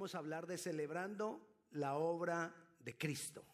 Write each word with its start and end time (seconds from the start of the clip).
Vamos 0.00 0.14
a 0.14 0.18
hablar 0.20 0.46
de 0.46 0.56
celebrando 0.56 1.46
la 1.72 1.96
obra 1.96 2.54
de 2.82 2.96
Cristo. 2.96 3.44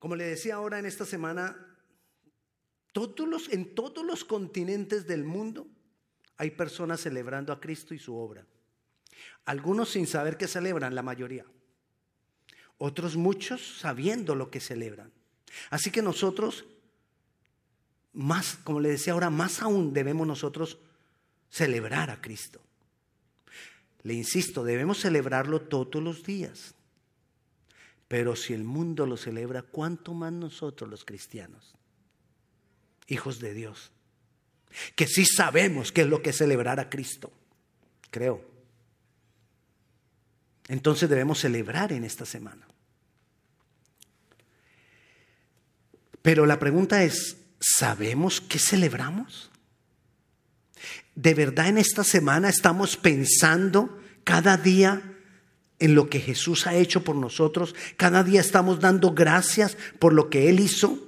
Como 0.00 0.16
le 0.16 0.24
decía 0.24 0.56
ahora 0.56 0.80
en 0.80 0.86
esta 0.86 1.04
semana, 1.06 1.56
todos 2.90 3.28
los, 3.28 3.48
en 3.52 3.76
todos 3.76 4.04
los 4.04 4.24
continentes 4.24 5.06
del 5.06 5.22
mundo 5.22 5.68
hay 6.36 6.50
personas 6.50 7.02
celebrando 7.02 7.52
a 7.52 7.60
Cristo 7.60 7.94
y 7.94 8.00
su 8.00 8.16
obra. 8.16 8.44
Algunos 9.44 9.90
sin 9.90 10.08
saber 10.08 10.36
que 10.36 10.48
celebran, 10.48 10.96
la 10.96 11.02
mayoría. 11.02 11.46
Otros 12.78 13.14
muchos 13.14 13.78
sabiendo 13.78 14.34
lo 14.34 14.50
que 14.50 14.58
celebran. 14.58 15.12
Así 15.70 15.92
que 15.92 16.02
nosotros, 16.02 16.64
más, 18.12 18.56
como 18.64 18.80
le 18.80 18.88
decía 18.88 19.12
ahora, 19.12 19.30
más 19.30 19.62
aún 19.62 19.92
debemos 19.92 20.26
nosotros 20.26 20.80
celebrar 21.50 22.10
a 22.10 22.20
Cristo. 22.20 22.60
Le 24.04 24.14
insisto, 24.14 24.62
debemos 24.62 25.00
celebrarlo 25.00 25.62
todos 25.62 26.02
los 26.02 26.22
días. 26.22 26.74
Pero 28.06 28.36
si 28.36 28.52
el 28.52 28.62
mundo 28.62 29.06
lo 29.06 29.16
celebra, 29.16 29.62
¿cuánto 29.62 30.12
más 30.12 30.32
nosotros 30.32 30.88
los 30.88 31.04
cristianos? 31.04 31.74
Hijos 33.08 33.40
de 33.40 33.54
Dios. 33.54 33.90
Que 34.94 35.06
sí 35.06 35.24
sabemos 35.24 35.90
qué 35.90 36.02
es 36.02 36.06
lo 36.06 36.22
que 36.22 36.30
es 36.30 36.36
celebrar 36.36 36.78
a 36.80 36.90
Cristo. 36.90 37.32
Creo. 38.10 38.44
Entonces 40.68 41.08
debemos 41.08 41.40
celebrar 41.40 41.92
en 41.92 42.04
esta 42.04 42.26
semana. 42.26 42.66
Pero 46.20 46.44
la 46.46 46.58
pregunta 46.58 47.02
es, 47.04 47.38
¿sabemos 47.58 48.40
qué 48.40 48.58
celebramos? 48.58 49.50
¿De 51.14 51.34
verdad 51.34 51.68
en 51.68 51.78
esta 51.78 52.04
semana 52.04 52.48
estamos 52.48 52.96
pensando 52.96 54.00
cada 54.24 54.56
día 54.56 55.02
en 55.78 55.94
lo 55.94 56.08
que 56.08 56.20
Jesús 56.20 56.66
ha 56.66 56.74
hecho 56.74 57.04
por 57.04 57.16
nosotros? 57.16 57.74
¿Cada 57.96 58.24
día 58.24 58.40
estamos 58.40 58.80
dando 58.80 59.12
gracias 59.12 59.76
por 59.98 60.12
lo 60.12 60.30
que 60.30 60.48
Él 60.48 60.60
hizo? 60.60 60.98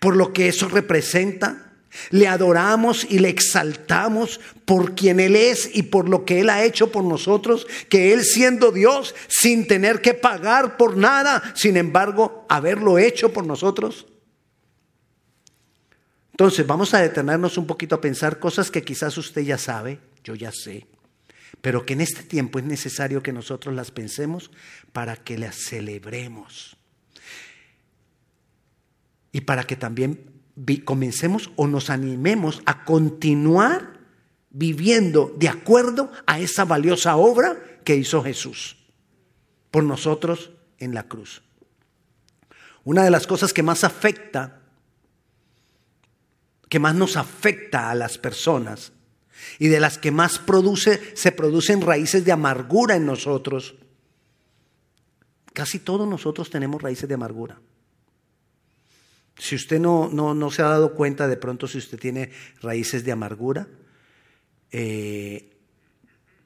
¿Por 0.00 0.16
lo 0.16 0.32
que 0.32 0.48
eso 0.48 0.68
representa? 0.68 1.72
Le 2.10 2.28
adoramos 2.28 3.06
y 3.08 3.20
le 3.20 3.28
exaltamos 3.28 4.40
por 4.64 4.94
quien 4.94 5.20
Él 5.20 5.36
es 5.36 5.70
y 5.72 5.84
por 5.84 6.08
lo 6.08 6.24
que 6.24 6.40
Él 6.40 6.50
ha 6.50 6.64
hecho 6.64 6.90
por 6.90 7.04
nosotros, 7.04 7.66
que 7.88 8.12
Él 8.12 8.24
siendo 8.24 8.72
Dios, 8.72 9.14
sin 9.28 9.66
tener 9.66 10.00
que 10.00 10.14
pagar 10.14 10.76
por 10.76 10.96
nada, 10.96 11.42
sin 11.54 11.76
embargo, 11.76 12.44
haberlo 12.48 12.98
hecho 12.98 13.32
por 13.32 13.46
nosotros. 13.46 14.06
Entonces 16.36 16.66
vamos 16.66 16.92
a 16.92 17.00
detenernos 17.00 17.56
un 17.56 17.66
poquito 17.66 17.94
a 17.94 18.00
pensar 18.02 18.38
cosas 18.38 18.70
que 18.70 18.82
quizás 18.82 19.16
usted 19.16 19.40
ya 19.40 19.56
sabe, 19.56 20.00
yo 20.22 20.34
ya 20.34 20.52
sé, 20.52 20.86
pero 21.62 21.86
que 21.86 21.94
en 21.94 22.02
este 22.02 22.22
tiempo 22.24 22.58
es 22.58 22.66
necesario 22.66 23.22
que 23.22 23.32
nosotros 23.32 23.74
las 23.74 23.90
pensemos 23.90 24.50
para 24.92 25.16
que 25.16 25.38
las 25.38 25.56
celebremos. 25.56 26.76
Y 29.32 29.40
para 29.40 29.64
que 29.64 29.76
también 29.76 30.42
comencemos 30.84 31.50
o 31.56 31.66
nos 31.66 31.88
animemos 31.88 32.60
a 32.66 32.84
continuar 32.84 34.00
viviendo 34.50 35.34
de 35.38 35.48
acuerdo 35.48 36.12
a 36.26 36.38
esa 36.38 36.66
valiosa 36.66 37.16
obra 37.16 37.80
que 37.82 37.96
hizo 37.96 38.22
Jesús 38.22 38.76
por 39.70 39.84
nosotros 39.84 40.50
en 40.76 40.92
la 40.92 41.04
cruz. 41.04 41.42
Una 42.84 43.04
de 43.04 43.10
las 43.10 43.26
cosas 43.26 43.54
que 43.54 43.62
más 43.62 43.84
afecta 43.84 44.65
que 46.68 46.78
más 46.78 46.94
nos 46.94 47.16
afecta 47.16 47.90
a 47.90 47.94
las 47.94 48.18
personas 48.18 48.92
y 49.58 49.68
de 49.68 49.80
las 49.80 49.98
que 49.98 50.10
más 50.10 50.38
produce, 50.38 51.00
se 51.14 51.32
producen 51.32 51.80
raíces 51.80 52.24
de 52.24 52.32
amargura 52.32 52.96
en 52.96 53.06
nosotros. 53.06 53.76
Casi 55.52 55.78
todos 55.78 56.08
nosotros 56.08 56.50
tenemos 56.50 56.82
raíces 56.82 57.08
de 57.08 57.14
amargura. 57.14 57.60
Si 59.38 59.54
usted 59.54 59.78
no, 59.78 60.08
no, 60.08 60.50
se 60.50 60.62
ha 60.62 60.68
dado 60.68 60.94
cuenta 60.94 61.28
de 61.28 61.36
pronto 61.36 61.68
si 61.68 61.78
usted 61.78 61.98
tiene 61.98 62.30
raíces 62.62 63.04
de 63.04 63.12
amargura, 63.12 63.68
eh, 64.72 65.52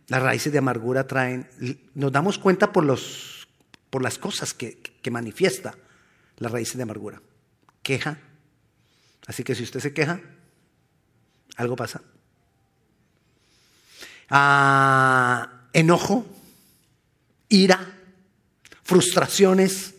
las 0.08 0.22
raíces 0.22 0.52
de 0.52 0.58
amargura 0.58 1.06
traen, 1.06 1.48
nos 1.94 2.10
damos 2.10 2.38
cuenta 2.38 2.72
por, 2.72 2.84
los, 2.84 3.48
por 3.90 4.02
las 4.02 4.18
cosas 4.18 4.54
que, 4.54 4.78
que 4.80 5.10
manifiesta 5.10 5.76
las 6.38 6.50
raíces 6.50 6.76
de 6.76 6.82
amargura. 6.82 7.22
Queja, 7.82 8.18
Así 9.26 9.44
que 9.44 9.54
si 9.54 9.62
usted 9.62 9.80
se 9.80 9.92
queja, 9.92 10.20
algo 11.56 11.76
pasa. 11.76 12.00
Ah, 14.30 15.66
enojo, 15.72 16.26
ira, 17.48 17.78
frustraciones. 18.82 19.94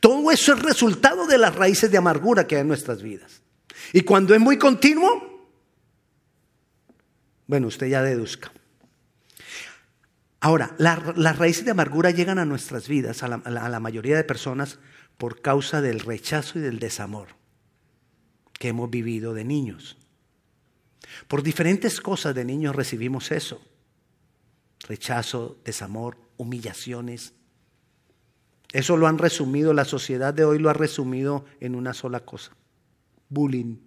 Todo 0.00 0.30
eso 0.30 0.52
es 0.54 0.62
resultado 0.62 1.26
de 1.26 1.38
las 1.38 1.54
raíces 1.54 1.90
de 1.90 1.98
amargura 1.98 2.46
que 2.46 2.56
hay 2.56 2.60
en 2.60 2.68
nuestras 2.68 3.02
vidas. 3.02 3.42
Y 3.92 4.02
cuando 4.02 4.34
es 4.34 4.40
muy 4.40 4.58
continuo, 4.58 5.50
bueno, 7.46 7.66
usted 7.66 7.88
ya 7.88 8.02
deduzca. 8.02 8.52
Ahora, 10.40 10.74
las 10.78 11.38
raíces 11.38 11.64
de 11.64 11.70
amargura 11.70 12.10
llegan 12.10 12.38
a 12.38 12.44
nuestras 12.44 12.88
vidas, 12.88 13.22
a 13.22 13.28
la 13.28 13.80
mayoría 13.80 14.16
de 14.16 14.24
personas, 14.24 14.78
por 15.18 15.40
causa 15.40 15.80
del 15.80 16.00
rechazo 16.00 16.58
y 16.58 16.62
del 16.62 16.78
desamor 16.78 17.41
que 18.62 18.68
hemos 18.68 18.88
vivido 18.88 19.34
de 19.34 19.42
niños. 19.42 19.96
Por 21.26 21.42
diferentes 21.42 22.00
cosas 22.00 22.32
de 22.32 22.44
niños 22.44 22.76
recibimos 22.76 23.32
eso. 23.32 23.60
Rechazo, 24.86 25.58
desamor, 25.64 26.16
humillaciones. 26.36 27.32
Eso 28.72 28.96
lo 28.96 29.08
han 29.08 29.18
resumido, 29.18 29.74
la 29.74 29.84
sociedad 29.84 30.32
de 30.32 30.44
hoy 30.44 30.60
lo 30.60 30.70
ha 30.70 30.74
resumido 30.74 31.44
en 31.58 31.74
una 31.74 31.92
sola 31.92 32.20
cosa. 32.20 32.52
Bullying. 33.30 33.78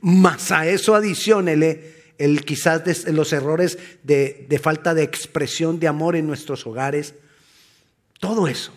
Más 0.00 0.50
a 0.50 0.66
eso 0.66 0.94
adicionele 0.94 2.14
el 2.16 2.46
quizás 2.46 3.06
los 3.08 3.30
errores 3.34 3.78
de, 4.04 4.46
de 4.48 4.58
falta 4.58 4.94
de 4.94 5.02
expresión 5.02 5.78
de 5.80 5.88
amor 5.88 6.16
en 6.16 6.26
nuestros 6.26 6.66
hogares. 6.66 7.14
Todo 8.20 8.48
eso. 8.48 8.72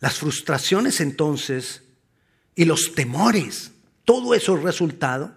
Las 0.00 0.18
frustraciones 0.18 1.00
entonces 1.00 1.82
y 2.54 2.64
los 2.64 2.94
temores, 2.94 3.72
todo 4.04 4.34
eso 4.34 4.56
es 4.56 4.62
resultado 4.62 5.36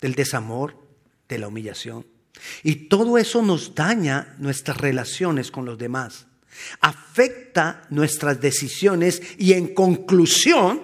del 0.00 0.14
desamor, 0.14 0.76
de 1.28 1.38
la 1.38 1.48
humillación. 1.48 2.06
Y 2.62 2.88
todo 2.88 3.18
eso 3.18 3.42
nos 3.42 3.74
daña 3.74 4.34
nuestras 4.38 4.76
relaciones 4.76 5.50
con 5.50 5.64
los 5.64 5.78
demás, 5.78 6.26
afecta 6.80 7.86
nuestras 7.90 8.40
decisiones 8.40 9.22
y 9.38 9.54
en 9.54 9.74
conclusión 9.74 10.82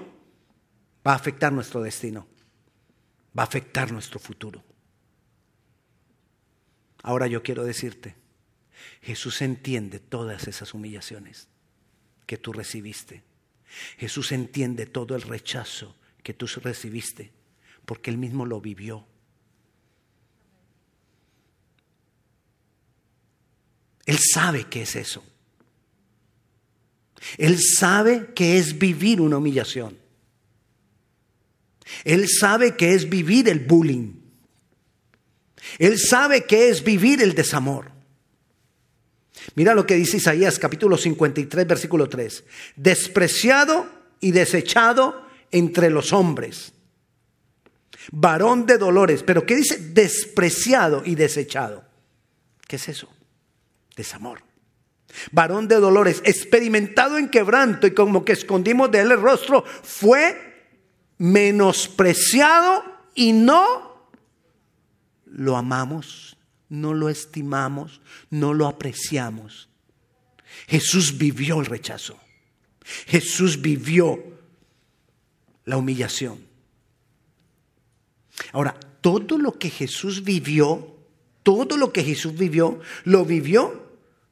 va 1.06 1.12
a 1.12 1.16
afectar 1.16 1.52
nuestro 1.52 1.82
destino, 1.82 2.26
va 3.38 3.42
a 3.42 3.46
afectar 3.46 3.92
nuestro 3.92 4.18
futuro. 4.18 4.64
Ahora 7.02 7.26
yo 7.26 7.42
quiero 7.42 7.64
decirte, 7.64 8.16
Jesús 9.02 9.40
entiende 9.42 10.00
todas 10.00 10.48
esas 10.48 10.74
humillaciones 10.74 11.48
que 12.26 12.36
tú 12.36 12.52
recibiste. 12.52 13.22
Jesús 13.98 14.32
entiende 14.32 14.86
todo 14.86 15.14
el 15.14 15.22
rechazo 15.22 15.96
que 16.22 16.34
tú 16.34 16.46
recibiste, 16.62 17.32
porque 17.84 18.10
Él 18.10 18.18
mismo 18.18 18.44
lo 18.44 18.60
vivió. 18.60 19.06
Él 24.04 24.18
sabe 24.18 24.64
qué 24.68 24.82
es 24.82 24.96
eso. 24.96 25.24
Él 27.38 27.58
sabe 27.60 28.32
qué 28.34 28.58
es 28.58 28.78
vivir 28.78 29.20
una 29.20 29.38
humillación. 29.38 29.98
Él 32.04 32.28
sabe 32.28 32.76
qué 32.76 32.94
es 32.94 33.08
vivir 33.08 33.48
el 33.48 33.60
bullying. 33.60 34.14
Él 35.78 35.98
sabe 35.98 36.46
qué 36.46 36.68
es 36.68 36.84
vivir 36.84 37.20
el 37.20 37.34
desamor. 37.34 37.95
Mira 39.54 39.74
lo 39.74 39.86
que 39.86 39.94
dice 39.94 40.18
Isaías 40.18 40.58
capítulo 40.58 40.96
53 40.96 41.66
versículo 41.66 42.08
3. 42.08 42.44
Despreciado 42.76 43.86
y 44.20 44.32
desechado 44.32 45.26
entre 45.50 45.90
los 45.90 46.12
hombres. 46.12 46.72
Varón 48.12 48.66
de 48.66 48.78
dolores. 48.78 49.22
Pero 49.22 49.46
¿qué 49.46 49.56
dice? 49.56 49.78
Despreciado 49.78 51.02
y 51.04 51.14
desechado. 51.14 51.84
¿Qué 52.66 52.76
es 52.76 52.88
eso? 52.88 53.08
Desamor. 53.96 54.42
Varón 55.32 55.68
de 55.68 55.76
dolores, 55.76 56.20
experimentado 56.24 57.16
en 57.16 57.28
quebranto 57.28 57.86
y 57.86 57.92
como 57.92 58.24
que 58.24 58.32
escondimos 58.32 58.90
de 58.90 59.00
él 59.00 59.12
el 59.12 59.20
rostro, 59.20 59.64
fue 59.82 60.54
menospreciado 61.18 62.84
y 63.14 63.32
no 63.32 64.10
lo 65.24 65.56
amamos 65.56 66.35
no 66.68 66.94
lo 66.94 67.08
estimamos, 67.08 68.00
no 68.30 68.54
lo 68.54 68.66
apreciamos. 68.66 69.68
Jesús 70.66 71.18
vivió 71.18 71.60
el 71.60 71.66
rechazo. 71.66 72.18
Jesús 73.06 73.60
vivió 73.60 74.22
la 75.64 75.76
humillación. 75.76 76.38
Ahora, 78.52 78.78
todo 79.00 79.38
lo 79.38 79.58
que 79.58 79.70
Jesús 79.70 80.22
vivió 80.22 80.96
todo 81.46 81.76
lo 81.76 81.92
que 81.92 82.02
Jesús 82.02 82.36
vivió, 82.36 82.80
lo 83.04 83.24
vivió 83.24 83.86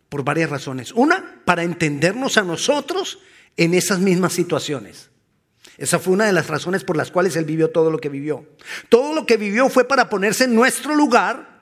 por 0.09 0.25
varias 0.25 0.51
razones. 0.51 0.91
Una, 0.91 1.41
para 1.45 1.63
entendernos 1.63 2.39
a 2.39 2.43
nosotros 2.43 3.21
en 3.57 3.73
esas 3.75 4.01
mismas 4.01 4.33
situaciones. 4.33 5.11
Esa 5.79 6.01
fue 6.01 6.13
una 6.13 6.27
de 6.27 6.33
las 6.33 6.49
razones 6.49 6.83
por 6.83 6.97
las 6.97 7.13
cuales 7.13 7.37
él 7.37 7.45
vivió 7.45 7.71
todo 7.71 7.93
lo 7.93 8.01
que 8.01 8.09
vivió. 8.09 8.45
Todo 8.89 9.15
lo 9.15 9.27
que 9.27 9.37
vivió 9.37 9.69
fue 9.69 9.85
para 9.85 10.09
ponerse 10.09 10.43
en 10.43 10.57
nuestro 10.57 10.97
lugar 10.97 11.54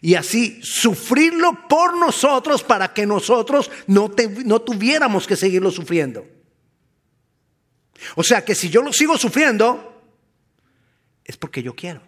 y 0.00 0.14
así 0.14 0.60
sufrirlo 0.62 1.68
por 1.68 1.96
nosotros 1.96 2.62
para 2.62 2.92
que 2.92 3.06
nosotros 3.06 3.70
no, 3.86 4.10
no 4.44 4.60
tuviéramos 4.62 5.26
que 5.26 5.36
seguirlo 5.36 5.70
sufriendo. 5.70 6.26
O 8.16 8.22
sea 8.22 8.44
que 8.44 8.54
si 8.54 8.70
yo 8.70 8.82
lo 8.82 8.92
sigo 8.92 9.18
sufriendo, 9.18 10.02
es 11.24 11.36
porque 11.36 11.62
yo 11.62 11.74
quiero. 11.74 12.02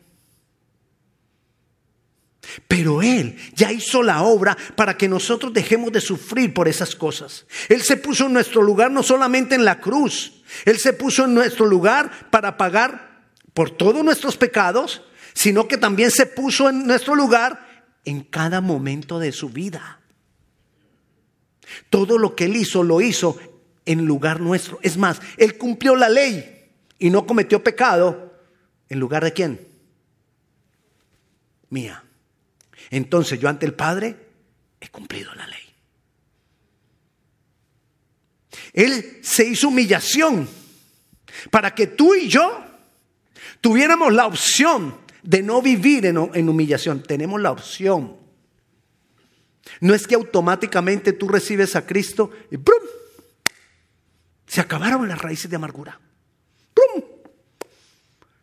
Pero 2.66 3.02
Él 3.02 3.36
ya 3.54 3.70
hizo 3.70 4.02
la 4.02 4.22
obra 4.22 4.56
para 4.74 4.96
que 4.96 5.08
nosotros 5.08 5.52
dejemos 5.52 5.92
de 5.92 6.00
sufrir 6.00 6.52
por 6.52 6.68
esas 6.68 6.96
cosas. 6.96 7.46
Él 7.68 7.82
se 7.82 7.96
puso 7.96 8.26
en 8.26 8.32
nuestro 8.32 8.62
lugar 8.62 8.90
no 8.90 9.02
solamente 9.02 9.54
en 9.54 9.64
la 9.64 9.80
cruz, 9.80 10.42
Él 10.64 10.78
se 10.78 10.92
puso 10.92 11.24
en 11.24 11.34
nuestro 11.34 11.66
lugar 11.66 12.30
para 12.30 12.56
pagar 12.56 13.28
por 13.54 13.70
todos 13.70 14.02
nuestros 14.02 14.36
pecados, 14.36 15.02
sino 15.34 15.68
que 15.68 15.76
también 15.76 16.10
se 16.10 16.26
puso 16.26 16.68
en 16.68 16.86
nuestro 16.86 17.14
lugar 17.14 17.71
en 18.04 18.22
cada 18.22 18.60
momento 18.60 19.18
de 19.18 19.32
su 19.32 19.48
vida. 19.48 20.00
Todo 21.90 22.18
lo 22.18 22.34
que 22.34 22.44
Él 22.44 22.56
hizo 22.56 22.82
lo 22.82 23.00
hizo 23.00 23.38
en 23.84 24.04
lugar 24.04 24.40
nuestro. 24.40 24.78
Es 24.82 24.96
más, 24.96 25.20
Él 25.36 25.56
cumplió 25.56 25.96
la 25.96 26.08
ley 26.08 26.70
y 26.98 27.10
no 27.10 27.26
cometió 27.26 27.62
pecado 27.62 28.32
en 28.88 29.00
lugar 29.00 29.24
de 29.24 29.32
quién? 29.32 29.60
Mía. 31.70 32.04
Entonces 32.90 33.40
yo 33.40 33.48
ante 33.48 33.66
el 33.66 33.74
Padre 33.74 34.16
he 34.80 34.88
cumplido 34.88 35.34
la 35.34 35.46
ley. 35.46 35.58
Él 38.72 39.18
se 39.22 39.44
hizo 39.44 39.68
humillación 39.68 40.48
para 41.50 41.74
que 41.74 41.86
tú 41.86 42.14
y 42.14 42.28
yo 42.28 42.64
tuviéramos 43.60 44.12
la 44.12 44.26
opción 44.26 45.01
de 45.22 45.42
no 45.42 45.62
vivir 45.62 46.06
en, 46.06 46.18
humillación. 46.18 47.02
Tenemos 47.02 47.40
la 47.40 47.52
opción. 47.52 48.16
No 49.80 49.94
es 49.94 50.06
que 50.06 50.14
automáticamente 50.14 51.12
tú 51.12 51.28
recibes 51.28 51.76
a 51.76 51.86
Cristo 51.86 52.30
y 52.50 52.56
¡prum! 52.56 52.82
Se 54.46 54.60
acabaron 54.60 55.08
las 55.08 55.20
raíces 55.20 55.48
de 55.48 55.56
amargura. 55.56 55.98
¡Prum! 56.74 57.04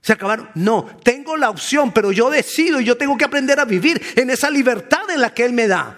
Se 0.01 0.13
acabaron. 0.13 0.49
No, 0.55 0.97
tengo 1.03 1.37
la 1.37 1.49
opción, 1.49 1.91
pero 1.93 2.11
yo 2.11 2.29
decido 2.29 2.79
y 2.79 2.85
yo 2.85 2.97
tengo 2.97 3.17
que 3.17 3.25
aprender 3.25 3.59
a 3.59 3.65
vivir 3.65 4.01
en 4.15 4.29
esa 4.29 4.49
libertad 4.49 5.09
en 5.09 5.21
la 5.21 5.33
que 5.33 5.45
Él 5.45 5.53
me 5.53 5.67
da. 5.67 5.97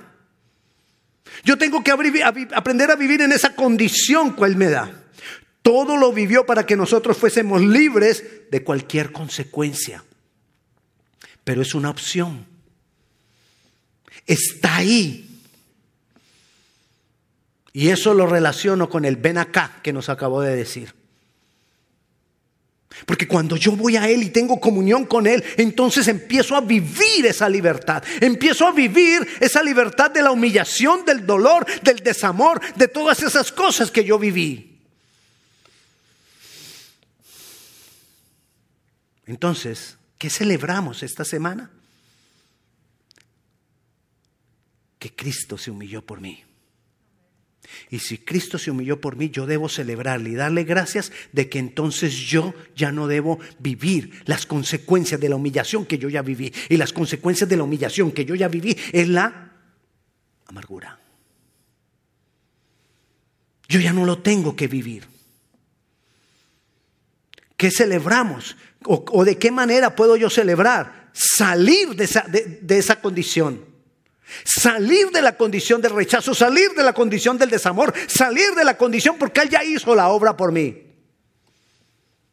Yo 1.44 1.58
tengo 1.58 1.84
que 1.84 1.92
aprender 1.92 2.92
a 2.92 2.96
vivir 2.96 3.22
en 3.22 3.32
esa 3.32 3.56
condición 3.56 4.36
que 4.36 4.44
Él 4.46 4.58
me 4.58 4.70
da. 4.70 4.92
Todo 5.62 5.96
lo 5.96 6.12
vivió 6.12 6.46
para 6.46 6.66
que 6.66 6.76
nosotros 6.76 7.18
fuésemos 7.18 7.62
libres 7.62 8.50
de 8.50 8.64
cualquier 8.64 9.12
consecuencia. 9.12 10.04
Pero 11.44 11.62
es 11.62 11.74
una 11.74 11.90
opción. 11.90 12.46
Está 14.26 14.78
ahí. 14.78 15.28
Y 17.74 17.90
eso 17.90 18.14
lo 18.14 18.28
relaciono 18.28 18.90
con 18.90 19.06
el 19.06 19.16
ven 19.16 19.38
acá 19.38 19.80
que 19.82 19.94
nos 19.94 20.10
acabó 20.10 20.42
de 20.42 20.56
decir. 20.56 20.94
Porque 23.06 23.28
cuando 23.28 23.56
yo 23.56 23.72
voy 23.72 23.96
a 23.96 24.10
Él 24.10 24.24
y 24.24 24.30
tengo 24.30 24.60
comunión 24.60 25.06
con 25.06 25.26
Él, 25.26 25.44
entonces 25.58 26.08
empiezo 26.08 26.56
a 26.56 26.62
vivir 26.62 27.26
esa 27.26 27.48
libertad. 27.48 28.04
Empiezo 28.20 28.68
a 28.68 28.74
vivir 28.74 29.26
esa 29.40 29.64
libertad 29.64 30.12
de 30.12 30.22
la 30.22 30.32
humillación, 30.32 31.06
del 31.06 31.26
dolor, 31.26 31.66
del 31.82 32.00
desamor, 32.00 32.60
de 32.76 32.88
todas 32.90 33.24
esas 33.24 33.52
cosas 33.52 33.90
que 33.90 34.04
yo 34.04 34.20
viví. 34.20 34.78
Entonces, 39.26 39.98
¿qué 40.22 40.30
celebramos 40.30 41.02
esta 41.02 41.26
semana? 41.26 41.72
Que 45.00 45.16
Cristo 45.16 45.58
se 45.58 45.72
humilló 45.72 46.06
por 46.06 46.22
mí. 46.22 46.44
Y 47.90 47.98
si 47.98 48.20
Cristo 48.20 48.60
se 48.60 48.70
humilló 48.70 49.02
por 49.02 49.16
mí, 49.16 49.32
yo 49.32 49.48
debo 49.48 49.68
celebrarle 49.68 50.30
y 50.30 50.36
darle 50.36 50.64
gracias 50.64 51.12
de 51.32 51.50
que 51.50 51.58
entonces 51.58 52.14
yo 52.14 52.54
ya 52.76 52.92
no 52.92 53.08
debo 53.08 53.40
vivir 53.58 54.22
las 54.26 54.46
consecuencias 54.46 55.20
de 55.20 55.30
la 55.30 55.38
humillación 55.38 55.88
que 55.88 55.98
yo 55.98 56.08
ya 56.08 56.22
viví. 56.22 56.54
Y 56.70 56.78
las 56.78 56.94
consecuencias 56.94 57.50
de 57.50 57.58
la 57.58 57.64
humillación 57.64 58.12
que 58.12 58.24
yo 58.24 58.36
ya 58.36 58.48
viví 58.48 58.78
es 58.92 59.10
la 59.10 59.54
amargura. 60.46 61.00
Yo 63.68 63.80
ya 63.80 63.92
no 63.92 64.06
lo 64.06 64.20
tengo 64.20 64.56
que 64.56 64.68
vivir. 64.68 65.04
¿Qué 67.58 67.72
celebramos? 67.72 68.56
¿O, 68.86 69.24
de 69.24 69.38
qué 69.38 69.52
manera 69.52 69.96
puedo 69.96 70.16
yo 70.16 70.30
celebrar? 70.30 71.10
Salir 71.14 71.96
de 71.96 72.06
esa, 72.06 72.26
de 72.28 72.78
esa 72.78 73.00
condición. 73.00 73.72
Salir 74.44 75.12
de 75.12 75.22
la 75.22 75.38
condición 75.38 75.82
del 75.82 75.94
rechazo, 75.94 76.34
salir 76.34 76.72
de 76.72 76.84
la 76.84 76.94
condición 76.94 77.38
del 77.38 77.50
desamor, 77.50 77.94
salir 78.08 78.54
de 78.56 78.64
la 78.64 78.78
condición 78.78 79.18
porque 79.18 79.42
Él 79.42 79.50
ya 79.50 79.64
hizo 79.64 79.94
la 79.94 80.10
obra 80.10 80.36
por 80.38 80.52
mí. 80.52 80.84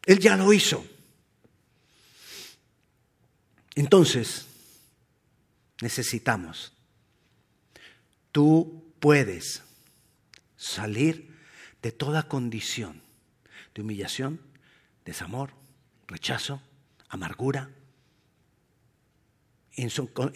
Él 0.05 0.19
ya 0.19 0.35
lo 0.35 0.51
hizo. 0.53 0.85
Entonces, 3.75 4.45
necesitamos, 5.81 6.73
tú 8.31 8.93
puedes 8.99 9.61
salir 10.57 11.37
de 11.81 11.91
toda 11.91 12.27
condición 12.27 13.01
de 13.73 13.81
humillación, 13.81 14.41
desamor, 15.05 15.51
rechazo, 16.09 16.61
amargura, 17.07 17.69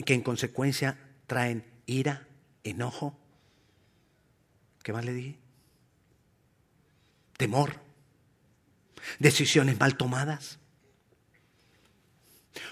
que 0.06 0.14
en 0.14 0.22
consecuencia 0.22 0.98
traen 1.28 1.66
ira, 1.86 2.28
enojo. 2.64 3.20
¿Qué 4.84 4.94
más 4.94 5.04
le 5.04 5.14
dije? 5.14 5.40
Temor, 7.36 7.82
decisiones 9.20 9.80
mal 9.80 9.98
tomadas. 9.98 10.60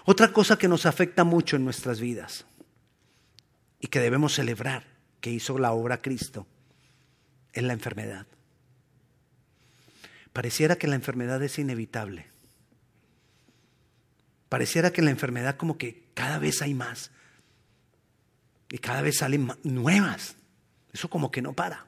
Otra 0.05 0.31
cosa 0.31 0.57
que 0.57 0.67
nos 0.67 0.85
afecta 0.85 1.23
mucho 1.23 1.55
en 1.55 1.65
nuestras 1.65 1.99
vidas 1.99 2.45
y 3.79 3.87
que 3.87 3.99
debemos 3.99 4.33
celebrar 4.33 4.85
que 5.19 5.31
hizo 5.31 5.57
la 5.57 5.73
obra 5.73 6.01
Cristo 6.01 6.47
es 7.51 7.63
la 7.63 7.73
enfermedad. 7.73 8.27
Pareciera 10.31 10.77
que 10.77 10.87
la 10.87 10.95
enfermedad 10.95 11.43
es 11.43 11.59
inevitable. 11.59 12.30
Pareciera 14.51 14.91
que 14.91 15.01
la 15.01 15.11
enfermedad 15.11 15.55
como 15.55 15.77
que 15.77 16.03
cada 16.13 16.37
vez 16.37 16.61
hay 16.61 16.73
más. 16.73 17.09
Y 18.69 18.79
cada 18.79 19.01
vez 19.01 19.19
salen 19.19 19.49
nuevas. 19.63 20.35
Eso 20.91 21.09
como 21.09 21.31
que 21.31 21.41
no 21.41 21.53
para. 21.53 21.85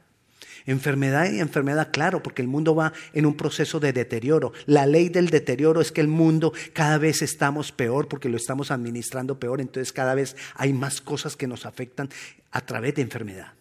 Enfermedad 0.65 1.29
y 1.29 1.41
enfermedad, 1.41 1.91
claro, 1.91 2.24
porque 2.24 2.41
el 2.41 2.48
mundo 2.48 2.74
va 2.74 2.93
en 3.12 3.25
un 3.25 3.36
proceso 3.36 3.82
de 3.82 3.91
deterioro. 3.91 4.53
La 4.65 4.86
ley 4.86 5.10
del 5.10 5.29
deterioro 5.29 5.82
es 5.82 5.91
que 5.91 6.00
el 6.00 6.08
mundo 6.08 6.53
cada 6.72 6.98
vez 6.98 7.22
estamos 7.22 7.74
peor 7.74 8.08
porque 8.08 8.29
lo 8.29 8.38
estamos 8.38 8.72
administrando 8.72 9.38
peor, 9.41 9.60
entonces 9.60 9.91
cada 9.91 10.15
vez 10.15 10.38
hay 10.55 10.72
más 10.72 11.01
cosas 11.01 11.36
que 11.36 11.48
nos 11.48 11.65
afectan 11.65 12.08
a 12.51 12.62
través 12.62 12.96
de 12.96 13.01
enfermedad. 13.01 13.51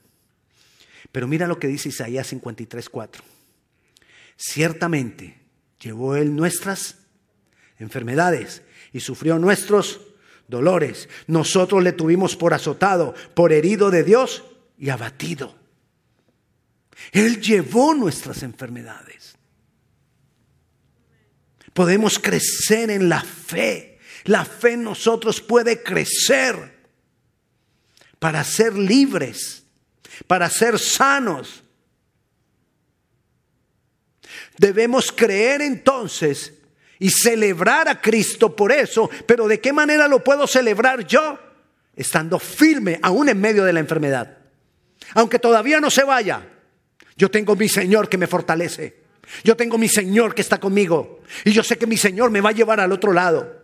Pero 1.10 1.26
mira 1.26 1.48
lo 1.48 1.58
que 1.58 1.66
dice 1.66 1.88
Isaías 1.88 2.32
53:4. 2.32 3.20
Ciertamente 4.36 5.40
llevó 5.80 6.14
él 6.14 6.36
nuestras 6.36 6.98
enfermedades 7.80 8.62
y 8.92 9.00
sufrió 9.00 9.38
nuestros 9.38 10.00
dolores. 10.48 11.08
Nosotros 11.26 11.82
le 11.82 11.92
tuvimos 11.92 12.36
por 12.36 12.54
azotado, 12.54 13.14
por 13.34 13.52
herido 13.52 13.90
de 13.90 14.04
Dios 14.04 14.44
y 14.78 14.90
abatido. 14.90 15.54
Él 17.10 17.40
llevó 17.40 17.94
nuestras 17.94 18.42
enfermedades. 18.42 19.36
Podemos 21.72 22.18
crecer 22.18 22.90
en 22.90 23.08
la 23.08 23.22
fe. 23.22 23.98
La 24.24 24.44
fe 24.44 24.72
en 24.72 24.84
nosotros 24.84 25.40
puede 25.40 25.82
crecer 25.82 26.80
para 28.18 28.44
ser 28.44 28.74
libres, 28.74 29.64
para 30.26 30.48
ser 30.48 30.78
sanos. 30.78 31.64
Debemos 34.58 35.10
creer 35.10 35.62
entonces 35.62 36.52
y 36.98 37.10
celebrar 37.10 37.88
a 37.88 38.00
Cristo 38.00 38.54
por 38.54 38.72
eso, 38.72 39.10
pero 39.26 39.48
¿de 39.48 39.60
qué 39.60 39.72
manera 39.72 40.08
lo 40.08 40.22
puedo 40.22 40.46
celebrar 40.46 41.06
yo? 41.06 41.38
Estando 41.94 42.38
firme 42.38 42.98
aún 43.02 43.28
en 43.28 43.40
medio 43.40 43.64
de 43.64 43.72
la 43.72 43.80
enfermedad. 43.80 44.38
Aunque 45.14 45.38
todavía 45.38 45.80
no 45.80 45.90
se 45.90 46.04
vaya, 46.04 46.48
yo 47.16 47.30
tengo 47.30 47.56
mi 47.56 47.68
Señor 47.68 48.08
que 48.08 48.18
me 48.18 48.26
fortalece. 48.26 49.02
Yo 49.44 49.56
tengo 49.56 49.78
mi 49.78 49.88
Señor 49.88 50.34
que 50.34 50.42
está 50.42 50.58
conmigo. 50.58 51.20
Y 51.44 51.52
yo 51.52 51.62
sé 51.62 51.78
que 51.78 51.86
mi 51.86 51.96
Señor 51.96 52.30
me 52.30 52.40
va 52.40 52.50
a 52.50 52.54
llevar 52.54 52.80
al 52.80 52.92
otro 52.92 53.12
lado. 53.12 53.62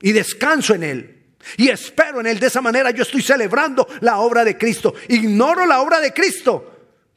Y 0.00 0.12
descanso 0.12 0.74
en 0.74 0.82
Él. 0.82 1.22
Y 1.56 1.68
espero 1.68 2.20
en 2.20 2.26
Él. 2.26 2.40
De 2.40 2.46
esa 2.46 2.60
manera 2.60 2.90
yo 2.90 3.02
estoy 3.02 3.22
celebrando 3.22 3.86
la 4.00 4.18
obra 4.18 4.44
de 4.44 4.56
Cristo. 4.56 4.94
Ignoro 5.08 5.66
la 5.66 5.80
obra 5.80 6.00
de 6.00 6.12
Cristo 6.12 6.68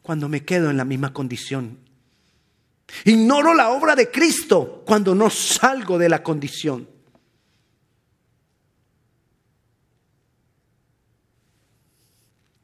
cuando 0.02 0.30
me 0.30 0.44
quedo 0.44 0.70
en 0.70 0.78
la 0.78 0.86
misma 0.86 1.14
condición. 1.14 1.80
Ignoro 3.04 3.54
la 3.54 3.70
obra 3.70 3.96
de 3.96 4.10
Cristo 4.10 4.84
cuando 4.86 5.14
no 5.16 5.30
salgo 5.30 5.98
de 5.98 6.10
la 6.10 6.24
condición. 6.24 6.88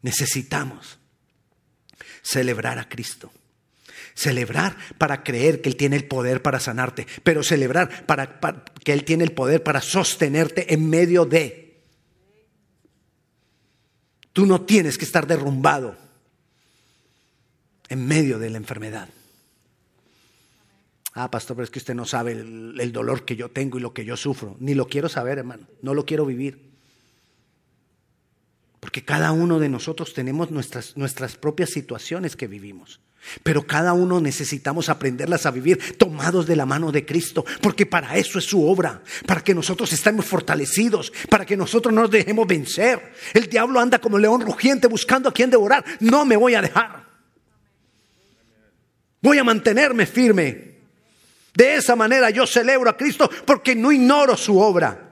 Necesitamos 0.01 0.99
celebrar 2.21 2.79
a 2.79 2.87
Cristo. 2.87 3.31
Celebrar 4.13 4.75
para 4.97 5.23
creer 5.23 5.61
que 5.61 5.69
Él 5.69 5.77
tiene 5.77 5.95
el 5.95 6.05
poder 6.05 6.41
para 6.41 6.59
sanarte, 6.59 7.07
pero 7.23 7.43
celebrar 7.43 8.05
para, 8.05 8.39
que 8.83 8.93
Él 8.93 9.05
tiene 9.05 9.23
el 9.23 9.31
poder 9.31 9.63
para 9.63 9.81
sostenerte 9.81 10.73
en 10.73 10.89
medio 10.89 11.25
de. 11.25 11.81
Tú 14.33 14.45
no 14.45 14.61
tienes 14.61 14.97
que 14.97 15.05
estar 15.05 15.27
derrumbado 15.27 15.97
en 17.89 18.05
medio 18.05 18.37
de 18.39 18.49
la 18.49 18.57
enfermedad. 18.57 19.09
Ah, 21.13 21.30
pastor, 21.30 21.58
pero 21.58 21.65
es 21.65 21.72
que 21.72 21.80
usted 21.80 21.94
no 21.94 22.06
sabe 22.06 22.32
el, 22.32 22.91
dolor 22.94 23.25
que 23.25 23.36
yo 23.36 23.50
tengo 23.50 23.77
y 23.77 23.82
lo 23.82 23.94
que 23.94 24.06
yo 24.06 24.15
sufro. 24.15 24.56
Ni 24.60 24.74
lo 24.74 24.88
quiero 24.88 25.10
saber, 25.10 25.39
hermano. 25.39 25.68
No 25.82 25.94
lo 25.94 26.06
quiero 26.06 26.25
vivir. 26.25 26.72
Porque 28.80 29.03
cada 29.03 29.32
uno 29.32 29.60
de 29.60 29.70
nosotros 29.70 30.13
tenemos 30.13 30.51
nuestras, 30.51 30.96
nuestras 30.96 31.36
propias 31.36 31.70
situaciones 31.70 32.36
que 32.36 32.48
vivimos. 32.48 33.01
Pero 33.44 33.68
cada 33.68 33.94
uno 33.94 34.20
necesitamos 34.20 34.89
aprenderlas 34.89 35.46
a 35.46 35.51
vivir 35.51 35.98
tomados 35.98 36.48
de 36.48 36.56
la 36.56 36.65
mano 36.65 36.91
de 36.91 37.06
Cristo, 37.06 37.46
porque 37.62 37.86
para 37.86 38.18
eso 38.18 38.39
es 38.39 38.46
su 38.46 38.65
obra, 38.65 39.03
para 39.27 39.44
que 39.44 39.53
nosotros 39.53 39.94
estemos 39.94 40.25
fortalecidos, 40.25 41.13
para 41.30 41.46
que 41.46 41.56
nosotros 41.56 41.94
no 41.94 42.01
nos 42.01 42.10
dejemos 42.10 42.48
vencer. 42.48 43.13
El 43.34 43.48
diablo 43.48 43.80
anda 43.80 44.00
como 44.00 44.18
león 44.18 44.41
rugiente 44.41 44.88
buscando 44.88 45.30
a 45.30 45.34
quien 45.34 45.51
devorar. 45.51 45.86
No 46.00 46.25
me 46.25 46.36
voy 46.36 46.56
a 46.56 46.62
dejar. 46.62 47.06
Voy 49.22 49.38
a 49.38 49.44
mantenerme 49.44 50.08
firme. 50.08 50.70
De 51.53 51.75
esa 51.75 51.96
manera 51.96 52.29
yo 52.29 52.48
celebro 52.48 52.89
a 52.89 52.98
Cristo 52.98 53.29
porque 53.46 53.75
no 53.75 53.91
ignoro 53.91 54.38
su 54.38 54.58
obra. 54.60 55.12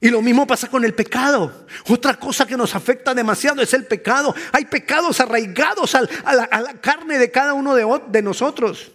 Y 0.00 0.10
lo 0.10 0.20
mismo 0.20 0.46
pasa 0.46 0.68
con 0.68 0.84
el 0.84 0.94
pecado. 0.94 1.66
Otra 1.88 2.18
cosa 2.18 2.46
que 2.46 2.56
nos 2.56 2.74
afecta 2.74 3.14
demasiado 3.14 3.62
es 3.62 3.72
el 3.72 3.86
pecado. 3.86 4.34
Hay 4.52 4.66
pecados 4.66 5.20
arraigados 5.20 5.94
a, 5.94 6.02
la, 6.02 6.80
carne 6.80 7.18
de 7.18 7.30
cada 7.30 7.54
uno 7.54 7.74
de, 7.74 7.84
de 8.08 8.22
nosotros. 8.22 8.92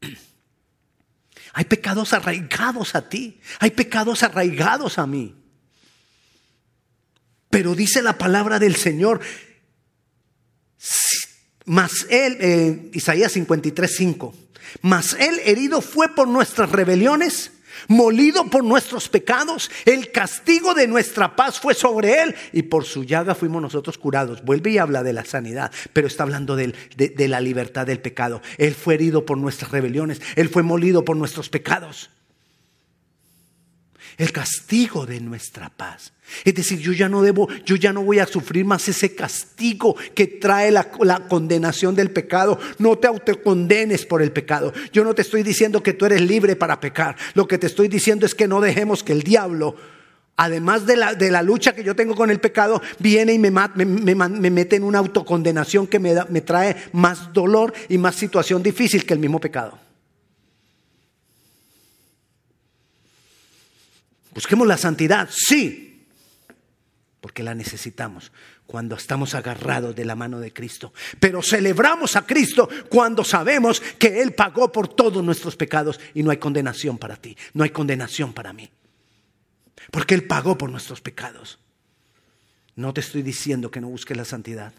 Hay 1.52 1.64
pecados 1.64 2.12
arraigados 2.12 2.94
a 2.94 3.08
ti. 3.08 3.40
Hay 3.58 3.72
pecados 3.72 4.22
arraigados 4.22 4.98
a 4.98 5.06
mí. 5.06 5.34
Pero 7.50 7.74
dice 7.74 8.00
la 8.00 8.16
palabra 8.16 8.60
del 8.60 8.76
Señor, 8.76 9.20
mas 11.68 12.06
él, 12.10 12.36
eh, 12.40 12.90
Isaías 12.92 13.32
53, 13.32 13.94
5, 13.96 14.34
mas 14.82 15.14
él 15.20 15.40
herido 15.44 15.80
fue 15.80 16.08
por 16.14 16.26
nuestras 16.26 16.70
rebeliones 16.70 17.52
molido 17.86 18.46
por 18.46 18.64
nuestros 18.64 19.08
pecados, 19.08 19.70
el 19.84 20.10
castigo 20.10 20.74
de 20.74 20.88
nuestra 20.88 21.36
paz 21.36 21.60
fue 21.60 21.74
sobre 21.74 22.22
él 22.22 22.34
y 22.52 22.62
por 22.62 22.84
su 22.84 23.04
llaga 23.04 23.36
fuimos 23.36 23.62
nosotros 23.62 23.98
curados. 23.98 24.44
Vuelve 24.44 24.70
y 24.70 24.78
habla 24.78 25.04
de 25.04 25.12
la 25.12 25.24
sanidad, 25.24 25.70
pero 25.92 26.08
está 26.08 26.24
hablando 26.24 26.56
de, 26.56 26.74
de 26.96 27.28
la 27.28 27.40
libertad 27.40 27.86
del 27.86 28.00
pecado. 28.00 28.42
Él 28.56 28.74
fue 28.74 28.94
herido 28.94 29.24
por 29.24 29.38
nuestras 29.38 29.70
rebeliones, 29.70 30.20
él 30.34 30.48
fue 30.48 30.64
molido 30.64 31.04
por 31.04 31.16
nuestros 31.16 31.48
pecados 31.48 32.10
el 34.18 34.32
castigo 34.32 35.06
de 35.06 35.20
nuestra 35.20 35.70
paz. 35.70 36.12
Es 36.44 36.54
decir, 36.54 36.80
yo 36.80 36.92
ya 36.92 37.08
no 37.08 37.22
debo, 37.22 37.48
yo 37.64 37.76
ya 37.76 37.92
no 37.92 38.02
voy 38.02 38.18
a 38.18 38.26
sufrir 38.26 38.64
más 38.64 38.88
ese 38.88 39.14
castigo 39.14 39.96
que 40.14 40.26
trae 40.26 40.70
la, 40.72 40.90
condenación 41.28 41.94
del 41.94 42.10
pecado. 42.10 42.58
No 42.78 42.98
te 42.98 43.06
autocondenes 43.06 44.04
por 44.04 44.20
el 44.20 44.32
pecado. 44.32 44.72
Yo 44.92 45.04
no 45.04 45.14
te 45.14 45.22
estoy 45.22 45.44
diciendo 45.44 45.82
que 45.82 45.94
tú 45.94 46.04
eres 46.04 46.20
libre 46.20 46.56
para 46.56 46.80
pecar. 46.80 47.16
Lo 47.34 47.46
que 47.46 47.58
te 47.58 47.68
estoy 47.68 47.88
diciendo 47.88 48.26
es 48.26 48.34
que 48.34 48.48
no 48.48 48.60
dejemos 48.60 49.04
que 49.04 49.12
el 49.12 49.22
diablo, 49.22 49.76
además 50.36 50.84
de 50.84 50.96
la, 50.96 51.14
de 51.14 51.30
la 51.30 51.42
lucha 51.42 51.72
que 51.72 51.84
yo 51.84 51.94
tengo 51.94 52.16
con 52.16 52.30
el 52.30 52.40
pecado, 52.40 52.82
viene 52.98 53.32
y 53.32 53.38
me, 53.38 53.50
me, 53.50 54.50
mete 54.50 54.76
en 54.76 54.82
una 54.82 54.98
autocondenación 54.98 55.86
que 55.86 56.00
me, 56.00 56.12
me 56.28 56.40
trae 56.40 56.76
más 56.92 57.32
dolor 57.32 57.72
y 57.88 57.98
más 57.98 58.16
situación 58.16 58.64
difícil 58.64 59.06
que 59.06 59.14
el 59.14 59.20
mismo 59.20 59.40
pecado. 59.40 59.87
Busquemos 64.38 64.68
la 64.68 64.78
santidad, 64.78 65.28
sí, 65.32 66.06
porque 67.20 67.42
la 67.42 67.56
necesitamos 67.56 68.30
cuando 68.66 68.94
estamos 68.94 69.34
agarrados 69.34 69.96
de 69.96 70.04
la 70.04 70.14
mano 70.14 70.38
de 70.38 70.52
Cristo. 70.52 70.92
Pero 71.18 71.42
celebramos 71.42 72.14
a 72.14 72.24
Cristo 72.24 72.68
cuando 72.88 73.24
sabemos 73.24 73.80
que 73.98 74.22
Él 74.22 74.34
pagó 74.34 74.70
por 74.70 74.86
todos 74.86 75.24
nuestros 75.24 75.56
pecados 75.56 75.98
y 76.14 76.22
no 76.22 76.30
hay 76.30 76.36
condenación 76.36 76.98
para 76.98 77.16
ti, 77.16 77.36
no 77.52 77.64
hay 77.64 77.70
condenación 77.70 78.32
para 78.32 78.52
mí. 78.52 78.70
Porque 79.90 80.14
Él 80.14 80.22
pagó 80.22 80.56
por 80.56 80.70
nuestros 80.70 81.00
pecados. 81.00 81.58
No 82.76 82.94
te 82.94 83.00
estoy 83.00 83.22
diciendo 83.22 83.72
que 83.72 83.80
no 83.80 83.88
busques 83.88 84.16
la 84.16 84.24
santidad. 84.24 84.72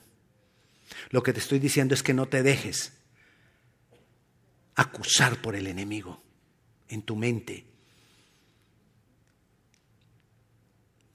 Lo 1.09 1.21
que 1.21 1.33
te 1.33 1.41
estoy 1.41 1.59
diciendo 1.59 1.93
es 1.93 2.01
que 2.01 2.13
no 2.13 2.27
te 2.27 2.43
dejes 2.43 2.93
acusar 4.75 5.41
por 5.41 5.57
el 5.57 5.67
enemigo 5.67 6.23
en 6.87 7.01
tu 7.01 7.17
mente 7.17 7.68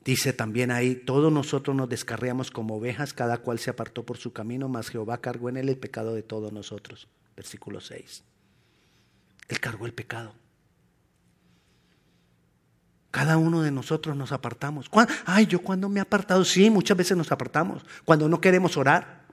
Dice 0.05 0.35
también 0.35 0.71
ahí, 0.71 0.95
todos 0.95 1.33
nosotros 1.33 1.75
nos 1.75 1.89
descarriamos 1.89 2.51
como 2.51 2.77
ovejas, 2.77 3.15
cada 3.15 3.39
cual 3.39 3.59
se 3.59 3.71
apartó 3.71 4.05
por 4.05 4.19
su 4.19 4.33
camino, 4.33 4.69
mas 4.69 4.91
Jehová 4.91 5.19
cargó 5.19 5.49
en 5.49 5.57
él 5.57 5.71
el 5.71 5.79
pecado 5.79 6.15
de 6.15 6.23
todos 6.23 6.53
nosotros. 6.53 7.09
Versículo 7.37 7.81
6. 7.81 8.23
Él 9.49 9.61
cargó 9.61 9.87
el 9.87 9.95
pecado. 9.95 10.35
Cada 13.11 13.39
uno 13.39 13.63
de 13.63 13.71
nosotros 13.71 14.17
nos 14.17 14.33
apartamos. 14.33 14.91
Ay, 15.25 15.47
yo 15.47 15.63
cuando 15.63 15.89
me 15.89 16.01
he 16.01 16.03
apartado, 16.03 16.45
sí, 16.45 16.69
muchas 16.69 16.97
veces 16.97 17.17
nos 17.17 17.33
apartamos. 17.33 17.85
Cuando 18.05 18.29
no 18.29 18.41
queremos 18.41 18.77
orar, 18.77 19.24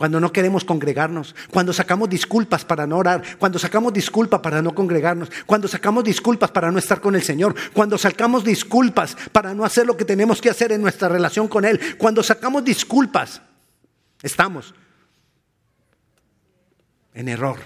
cuando 0.00 0.18
no 0.18 0.32
queremos 0.32 0.64
congregarnos, 0.64 1.34
cuando 1.50 1.74
sacamos 1.74 2.08
disculpas 2.08 2.64
para 2.64 2.86
no 2.86 2.96
orar, 2.96 3.22
cuando 3.36 3.58
sacamos 3.58 3.92
disculpas 3.92 4.40
para 4.40 4.62
no 4.62 4.74
congregarnos, 4.74 5.30
cuando 5.44 5.68
sacamos 5.68 6.04
disculpas 6.04 6.50
para 6.50 6.72
no 6.72 6.78
estar 6.78 7.02
con 7.02 7.16
el 7.16 7.22
Señor, 7.22 7.54
cuando 7.74 7.98
sacamos 7.98 8.42
disculpas 8.42 9.14
para 9.30 9.52
no 9.52 9.62
hacer 9.62 9.84
lo 9.84 9.98
que 9.98 10.06
tenemos 10.06 10.40
que 10.40 10.48
hacer 10.48 10.72
en 10.72 10.80
nuestra 10.80 11.10
relación 11.10 11.48
con 11.48 11.66
Él, 11.66 11.98
cuando 11.98 12.22
sacamos 12.22 12.64
disculpas, 12.64 13.42
estamos 14.22 14.74
en 17.12 17.28
error. 17.28 17.58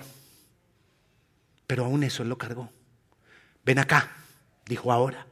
Pero 1.68 1.84
aún 1.84 2.02
eso 2.02 2.24
Él 2.24 2.30
lo 2.30 2.36
cargó. 2.36 2.68
Ven 3.64 3.78
acá, 3.78 4.10
dijo 4.66 4.90
ahora. 4.90 5.24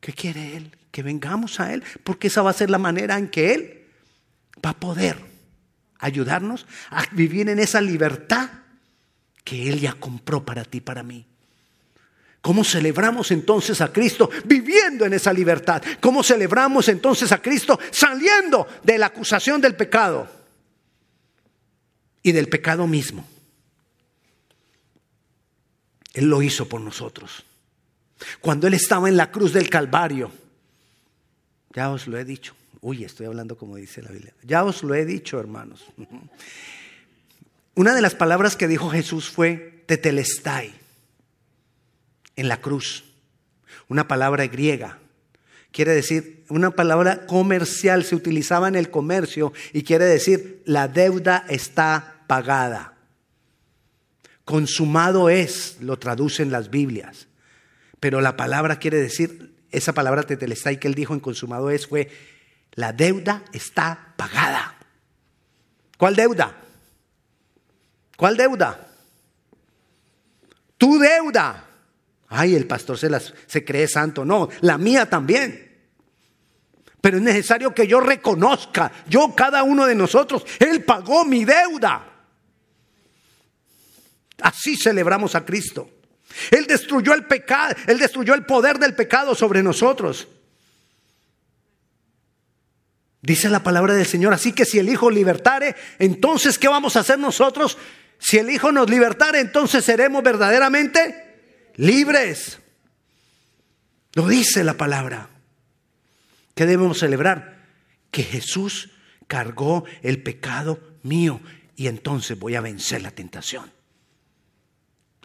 ¿Qué 0.00 0.12
quiere 0.12 0.56
Él? 0.56 0.76
Que 0.90 1.04
vengamos 1.04 1.60
a 1.60 1.72
Él, 1.72 1.84
porque 2.02 2.26
esa 2.26 2.42
va 2.42 2.50
a 2.50 2.54
ser 2.54 2.68
la 2.68 2.78
manera 2.78 3.16
en 3.16 3.28
que 3.28 3.54
Él 3.54 3.79
va 4.64 4.70
a 4.70 4.80
poder 4.80 5.18
ayudarnos 5.98 6.66
a 6.90 7.04
vivir 7.12 7.48
en 7.48 7.58
esa 7.58 7.80
libertad 7.80 8.50
que 9.44 9.68
Él 9.68 9.80
ya 9.80 9.92
compró 9.94 10.44
para 10.44 10.64
ti, 10.64 10.80
para 10.80 11.02
mí. 11.02 11.26
¿Cómo 12.40 12.64
celebramos 12.64 13.30
entonces 13.32 13.80
a 13.80 13.92
Cristo 13.92 14.30
viviendo 14.44 15.04
en 15.04 15.12
esa 15.12 15.32
libertad? 15.32 15.82
¿Cómo 16.00 16.22
celebramos 16.22 16.88
entonces 16.88 17.32
a 17.32 17.42
Cristo 17.42 17.78
saliendo 17.90 18.66
de 18.82 18.96
la 18.96 19.06
acusación 19.06 19.60
del 19.60 19.76
pecado 19.76 20.26
y 22.22 22.32
del 22.32 22.48
pecado 22.48 22.86
mismo? 22.86 23.28
Él 26.14 26.26
lo 26.26 26.42
hizo 26.42 26.66
por 26.66 26.80
nosotros. 26.80 27.44
Cuando 28.40 28.66
Él 28.66 28.74
estaba 28.74 29.08
en 29.08 29.16
la 29.16 29.30
cruz 29.30 29.52
del 29.52 29.68
Calvario, 29.68 30.32
ya 31.74 31.90
os 31.90 32.06
lo 32.06 32.18
he 32.18 32.24
dicho, 32.24 32.54
Uy, 32.80 33.04
estoy 33.04 33.26
hablando 33.26 33.56
como 33.56 33.76
dice 33.76 34.02
la 34.02 34.10
Biblia. 34.10 34.34
Ya 34.42 34.64
os 34.64 34.82
lo 34.82 34.94
he 34.94 35.04
dicho, 35.04 35.38
hermanos. 35.38 35.86
Una 37.74 37.94
de 37.94 38.00
las 38.00 38.14
palabras 38.14 38.56
que 38.56 38.68
dijo 38.68 38.90
Jesús 38.90 39.28
fue 39.28 39.84
tetelestai 39.86 40.72
en 42.36 42.48
la 42.48 42.60
cruz. 42.60 43.04
Una 43.88 44.08
palabra 44.08 44.46
griega. 44.46 44.98
Quiere 45.72 45.92
decir, 45.92 46.44
una 46.48 46.72
palabra 46.72 47.26
comercial, 47.26 48.04
se 48.04 48.16
utilizaba 48.16 48.66
en 48.66 48.74
el 48.74 48.90
comercio 48.90 49.52
y 49.72 49.82
quiere 49.82 50.04
decir, 50.04 50.62
la 50.64 50.88
deuda 50.88 51.44
está 51.48 52.22
pagada. 52.26 52.94
Consumado 54.44 55.28
es, 55.28 55.76
lo 55.80 55.98
traducen 55.98 56.50
las 56.50 56.70
Biblias. 56.70 57.28
Pero 58.00 58.20
la 58.20 58.36
palabra 58.36 58.78
quiere 58.78 58.98
decir, 58.98 59.54
esa 59.70 59.92
palabra 59.92 60.24
tetelestai 60.24 60.80
que 60.80 60.88
él 60.88 60.94
dijo 60.94 61.14
en 61.14 61.20
consumado 61.20 61.70
es, 61.70 61.86
fue 61.86 62.10
la 62.74 62.92
deuda 62.92 63.42
está 63.52 64.14
pagada. 64.16 64.76
¿Cuál 65.96 66.16
deuda? 66.16 66.56
¿Cuál 68.16 68.36
deuda? 68.36 68.88
Tu 70.76 70.98
deuda. 70.98 71.66
Ay, 72.28 72.54
el 72.54 72.66
pastor 72.66 72.96
se, 72.96 73.10
se 73.46 73.64
cree 73.64 73.88
santo. 73.88 74.24
No, 74.24 74.48
la 74.60 74.78
mía 74.78 75.08
también. 75.08 75.68
Pero 77.00 77.16
es 77.16 77.22
necesario 77.22 77.74
que 77.74 77.86
yo 77.86 78.00
reconozca, 78.00 78.92
yo, 79.08 79.34
cada 79.34 79.62
uno 79.62 79.86
de 79.86 79.94
nosotros, 79.94 80.44
Él 80.58 80.84
pagó 80.84 81.24
mi 81.24 81.44
deuda. 81.44 82.06
Así 84.42 84.76
celebramos 84.76 85.34
a 85.34 85.44
Cristo. 85.44 85.90
Él 86.50 86.66
destruyó 86.66 87.14
el 87.14 87.24
pecado, 87.26 87.74
Él 87.86 87.98
destruyó 87.98 88.34
el 88.34 88.44
poder 88.46 88.78
del 88.78 88.94
pecado 88.94 89.34
sobre 89.34 89.62
nosotros. 89.62 90.28
Dice 93.22 93.50
la 93.50 93.62
palabra 93.62 93.94
del 93.94 94.06
Señor. 94.06 94.32
Así 94.32 94.52
que 94.52 94.64
si 94.64 94.78
el 94.78 94.88
Hijo 94.88 95.10
libertare, 95.10 95.76
entonces 95.98 96.58
¿qué 96.58 96.68
vamos 96.68 96.96
a 96.96 97.00
hacer 97.00 97.18
nosotros? 97.18 97.76
Si 98.18 98.38
el 98.38 98.50
Hijo 98.50 98.72
nos 98.72 98.88
libertare, 98.88 99.40
entonces 99.40 99.84
seremos 99.84 100.22
verdaderamente 100.22 101.72
libres. 101.76 102.58
Lo 104.14 104.26
dice 104.26 104.64
la 104.64 104.74
palabra. 104.74 105.28
¿Qué 106.54 106.66
debemos 106.66 106.98
celebrar? 106.98 107.64
Que 108.10 108.22
Jesús 108.22 108.90
cargó 109.26 109.84
el 110.02 110.22
pecado 110.22 110.80
mío 111.02 111.40
y 111.76 111.86
entonces 111.86 112.38
voy 112.38 112.56
a 112.56 112.60
vencer 112.60 113.02
la 113.02 113.10
tentación. 113.10 113.72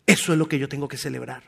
Eso 0.05 0.31
es 0.33 0.37
lo 0.37 0.47
que 0.47 0.59
yo 0.59 0.69
tengo 0.69 0.87
que 0.87 0.97
celebrar. 0.97 1.43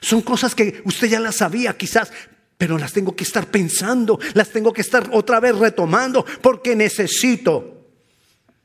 Son 0.00 0.22
cosas 0.22 0.54
que 0.54 0.82
usted 0.84 1.08
ya 1.08 1.20
las 1.20 1.36
sabía 1.36 1.76
quizás, 1.76 2.12
pero 2.58 2.76
las 2.76 2.92
tengo 2.92 3.14
que 3.14 3.22
estar 3.22 3.46
pensando, 3.46 4.18
las 4.34 4.50
tengo 4.50 4.72
que 4.72 4.82
estar 4.82 5.08
otra 5.12 5.38
vez 5.38 5.56
retomando, 5.56 6.26
porque 6.42 6.74
necesito 6.74 7.86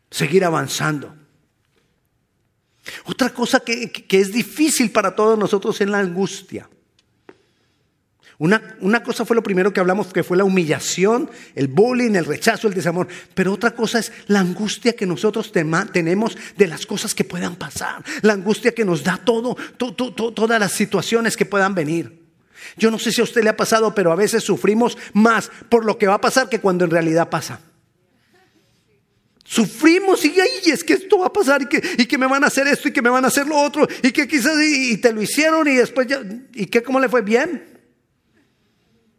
seguir 0.09 0.43
avanzando. 0.43 1.15
Otra 3.05 3.29
cosa 3.29 3.59
que, 3.59 3.91
es 4.09 4.33
difícil 4.33 4.91
para 4.91 5.15
todos 5.15 5.37
nosotros 5.37 5.79
es 5.79 5.87
la 5.87 5.99
angustia. 5.99 6.67
Una, 8.39 8.75
una, 8.81 9.03
cosa 9.03 9.25
fue 9.25 9.35
lo 9.35 9.43
primero 9.43 9.71
que 9.71 9.79
hablamos, 9.79 10.11
que 10.11 10.23
fue 10.23 10.35
la 10.35 10.43
humillación, 10.43 11.29
el 11.53 11.67
bullying, 11.67 12.15
el 12.15 12.25
rechazo, 12.25 12.67
el 12.67 12.73
desamor. 12.73 13.07
Pero 13.35 13.53
otra 13.53 13.71
cosa 13.71 13.99
es 13.99 14.11
la 14.25 14.39
angustia 14.39 14.93
que 14.93 15.05
nosotros 15.05 15.51
tenemos 15.51 16.35
de 16.57 16.67
las 16.67 16.85
cosas 16.87 17.13
que 17.13 17.23
puedan 17.23 17.55
pasar. 17.55 18.03
La 18.21 18.33
angustia 18.33 18.73
que 18.73 18.83
nos 18.83 19.03
da 19.03 19.17
todo, 19.23 19.55
todas 19.77 20.59
las 20.59 20.71
situaciones 20.71 21.37
que 21.37 21.45
puedan 21.45 21.75
venir. 21.75 22.22
Yo 22.77 22.91
no 22.91 22.99
sé 22.99 23.11
si 23.11 23.21
a 23.21 23.23
usted 23.23 23.43
le 23.43 23.49
ha 23.49 23.57
pasado, 23.57 23.93
pero 23.93 24.11
a 24.11 24.15
veces 24.15 24.43
sufrimos 24.43 24.97
más 25.13 25.49
por 25.69 25.85
lo 25.85 25.97
que 25.97 26.07
va 26.07 26.15
a 26.15 26.21
pasar 26.21 26.49
que 26.49 26.59
cuando 26.59 26.85
en 26.85 26.91
realidad 26.91 27.29
pasa. 27.29 27.59
Sufrimos 29.43 30.23
y 30.23 30.33
es 30.65 30.83
que 30.83 30.93
esto 30.93 31.19
va 31.19 31.27
a 31.27 31.33
pasar 31.33 31.61
y 31.63 31.65
que, 31.65 31.81
y 31.97 32.05
que 32.05 32.17
me 32.17 32.27
van 32.27 32.43
a 32.43 32.47
hacer 32.47 32.65
esto 32.67 32.87
y 32.87 32.91
que 32.93 33.01
me 33.01 33.09
van 33.09 33.25
a 33.25 33.27
hacer 33.27 33.45
lo 33.45 33.57
otro 33.57 33.87
y 34.01 34.11
que 34.11 34.27
quizás 34.27 34.55
y, 34.63 34.97
te 34.97 35.11
lo 35.11 35.21
hicieron 35.21 35.67
y 35.67 35.75
después 35.75 36.07
ya, 36.07 36.21
¿y 36.53 36.65
qué 36.67 36.81
cómo 36.81 36.99
le 36.99 37.09
fue 37.09 37.21
bien? 37.21 37.63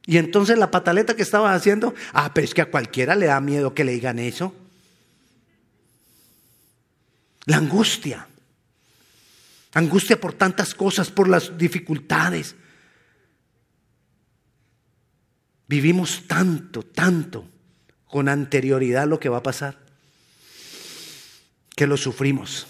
Y 0.07 0.19
entonces 0.19 0.59
la 0.59 0.71
pataleta 0.71 1.15
que 1.15 1.23
estaba 1.23 1.55
haciendo, 1.55 1.95
ah, 2.13 2.33
pero 2.35 2.47
es 2.47 2.55
que 2.55 2.63
a 2.63 2.71
cualquiera 2.71 3.15
le 3.15 3.27
da 3.27 3.41
miedo 3.41 3.75
que 3.75 3.85
le 3.85 3.93
digan 3.93 4.19
eso. 4.19 4.55
La 7.47 7.59
angustia. 7.59 8.27
Angustia 9.75 10.21
por 10.21 10.33
tantas 10.33 10.75
cosas, 10.75 11.11
por 11.11 11.29
las 11.29 11.57
dificultades. 11.57 12.55
Vivimos 15.66 16.25
tanto, 16.26 16.83
tanto 16.83 17.49
con 18.06 18.28
anterioridad 18.28 19.09
lo 19.09 19.18
que 19.18 19.28
va 19.28 19.38
a 19.38 19.42
pasar, 19.42 19.78
que 21.75 21.87
lo 21.87 21.97
sufrimos. 21.97 22.66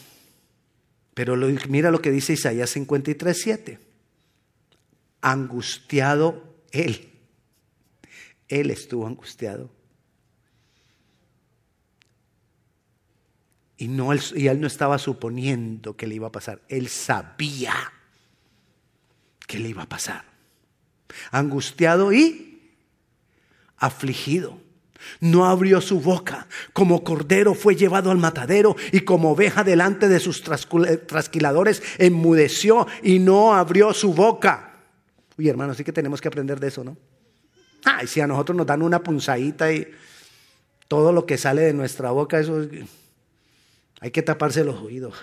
Pero 1.14 1.36
mira 1.68 1.90
lo 1.90 2.00
que 2.00 2.10
dice 2.10 2.32
Isaías 2.32 2.70
53, 2.70 3.40
7. 3.40 3.78
Angustiado 5.20 6.54
él. 6.70 7.10
Él 8.48 8.70
estuvo 8.70 9.06
angustiado. 9.06 9.70
Y, 13.76 13.88
no, 13.88 14.10
y 14.14 14.46
él 14.46 14.60
no 14.60 14.66
estaba 14.66 14.98
suponiendo 14.98 15.96
que 15.96 16.06
le 16.06 16.14
iba 16.16 16.28
a 16.28 16.32
pasar. 16.32 16.62
Él 16.68 16.88
sabía 16.88 17.74
que 19.46 19.58
le 19.58 19.68
iba 19.68 19.82
a 19.82 19.88
pasar. 19.88 20.24
Angustiado 21.30 22.12
y 22.12 22.53
afligido. 23.86 24.58
No 25.20 25.44
abrió 25.46 25.80
su 25.80 26.00
boca, 26.00 26.46
como 26.72 27.04
cordero 27.04 27.54
fue 27.54 27.76
llevado 27.76 28.10
al 28.10 28.18
matadero 28.18 28.74
y 28.90 29.00
como 29.00 29.32
oveja 29.32 29.62
delante 29.62 30.08
de 30.08 30.18
sus 30.18 30.42
trasquiladores 30.42 31.82
enmudeció 31.98 32.86
y 33.02 33.18
no 33.18 33.54
abrió 33.54 33.92
su 33.92 34.14
boca. 34.14 34.80
Uy, 35.36 35.48
hermano, 35.48 35.74
sí 35.74 35.84
que 35.84 35.92
tenemos 35.92 36.20
que 36.20 36.28
aprender 36.28 36.58
de 36.60 36.68
eso, 36.68 36.84
¿no? 36.84 36.96
Ay, 37.84 38.06
si 38.06 38.20
a 38.20 38.26
nosotros 38.26 38.56
nos 38.56 38.66
dan 38.66 38.82
una 38.82 39.02
punzadita 39.02 39.70
y 39.72 39.86
todo 40.88 41.12
lo 41.12 41.26
que 41.26 41.36
sale 41.36 41.62
de 41.62 41.74
nuestra 41.74 42.10
boca, 42.10 42.38
eso 42.38 42.66
hay 44.00 44.10
que 44.10 44.22
taparse 44.22 44.64
los 44.64 44.80
oídos. 44.80 45.14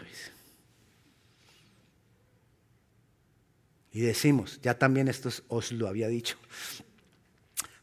Y 3.93 4.01
decimos, 4.01 4.59
ya 4.61 4.77
también 4.77 5.07
esto 5.07 5.29
os 5.47 5.71
lo 5.71 5.87
había 5.87 6.07
dicho, 6.07 6.37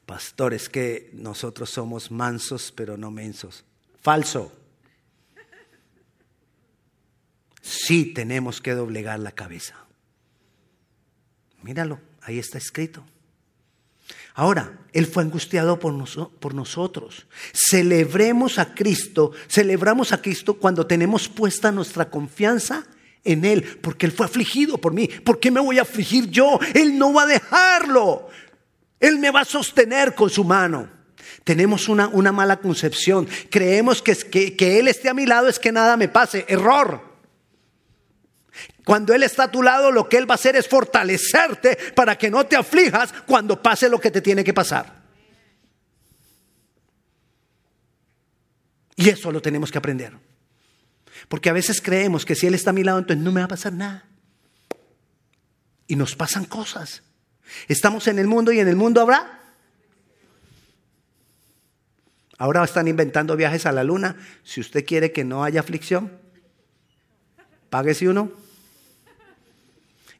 Pastor, 0.08 0.54
es 0.54 0.70
que 0.70 1.10
nosotros 1.12 1.68
somos 1.68 2.10
mansos 2.10 2.72
pero 2.74 2.96
no 2.96 3.10
mensos. 3.10 3.66
Falso. 4.00 4.50
Sí 7.60 8.06
tenemos 8.14 8.62
que 8.62 8.72
doblegar 8.72 9.18
la 9.18 9.32
cabeza. 9.32 9.74
Míralo, 11.60 12.00
ahí 12.22 12.38
está 12.38 12.56
escrito. 12.56 13.04
Ahora, 14.32 14.78
Él 14.94 15.04
fue 15.04 15.24
angustiado 15.24 15.78
por, 15.78 15.92
por, 16.38 16.54
nosotros. 16.54 17.26
Celebremos 17.52 18.58
a 18.58 18.74
Cristo, 18.74 19.32
celebramos 19.46 20.12
a 20.12 20.22
Cristo 20.22 20.54
cuando 20.54 20.86
tenemos 20.86 21.28
puesta 21.28 21.70
nuestra 21.70 22.08
confianza 22.08 22.86
en 23.24 23.44
Él, 23.44 23.78
porque 23.82 24.06
Él 24.06 24.12
fue 24.12 24.24
afligido 24.24 24.78
por 24.78 24.94
mí. 24.94 25.06
¿Por 25.06 25.38
qué 25.38 25.50
me 25.50 25.60
voy 25.60 25.78
a 25.78 25.82
afligir 25.82 26.30
yo? 26.30 26.58
Él 26.72 26.96
no 26.96 27.12
va 27.12 27.24
a 27.24 27.26
dejarlo. 27.26 28.30
Él 29.00 29.18
me 29.18 29.30
va 29.30 29.40
a 29.40 29.44
sostener 29.44 30.14
con 30.14 30.30
su 30.30 30.44
mano. 30.44 30.90
Tenemos 31.44 31.88
una, 31.88 32.08
una 32.08 32.32
mala 32.32 32.58
concepción. 32.58 33.28
Creemos 33.50 34.02
que, 34.02 34.14
que, 34.14 34.56
que 34.56 34.78
Él 34.78 34.88
esté 34.88 35.08
a 35.08 35.14
mi 35.14 35.26
lado 35.26 35.48
es 35.48 35.58
que 35.58 35.72
nada 35.72 35.96
me 35.96 36.08
pase. 36.08 36.44
Error. 36.48 37.08
Cuando 38.84 39.14
Él 39.14 39.22
está 39.22 39.44
a 39.44 39.50
tu 39.50 39.62
lado, 39.62 39.90
lo 39.92 40.08
que 40.08 40.16
Él 40.16 40.28
va 40.28 40.34
a 40.34 40.36
hacer 40.36 40.56
es 40.56 40.66
fortalecerte 40.66 41.76
para 41.94 42.16
que 42.16 42.30
no 42.30 42.46
te 42.46 42.56
aflijas 42.56 43.12
cuando 43.26 43.62
pase 43.62 43.88
lo 43.88 44.00
que 44.00 44.10
te 44.10 44.20
tiene 44.20 44.42
que 44.42 44.54
pasar. 44.54 45.04
Y 48.96 49.08
eso 49.10 49.30
lo 49.30 49.40
tenemos 49.40 49.70
que 49.70 49.78
aprender. 49.78 50.14
Porque 51.28 51.50
a 51.50 51.52
veces 51.52 51.80
creemos 51.80 52.24
que 52.24 52.34
si 52.34 52.46
Él 52.46 52.54
está 52.54 52.70
a 52.70 52.72
mi 52.72 52.82
lado, 52.82 52.98
entonces 52.98 53.22
no 53.22 53.30
me 53.30 53.40
va 53.40 53.44
a 53.44 53.48
pasar 53.48 53.72
nada. 53.72 54.06
Y 55.86 55.94
nos 55.94 56.16
pasan 56.16 56.44
cosas. 56.44 57.02
Estamos 57.68 58.06
en 58.08 58.18
el 58.18 58.26
mundo 58.26 58.52
y 58.52 58.60
en 58.60 58.68
el 58.68 58.76
mundo 58.76 59.00
habrá. 59.00 59.38
Ahora 62.38 62.62
están 62.62 62.86
inventando 62.86 63.36
viajes 63.36 63.66
a 63.66 63.72
la 63.72 63.82
luna. 63.82 64.16
Si 64.44 64.60
usted 64.60 64.84
quiere 64.84 65.12
que 65.12 65.24
no 65.24 65.42
haya 65.42 65.60
aflicción, 65.60 66.12
páguese 67.68 68.08
uno. 68.08 68.30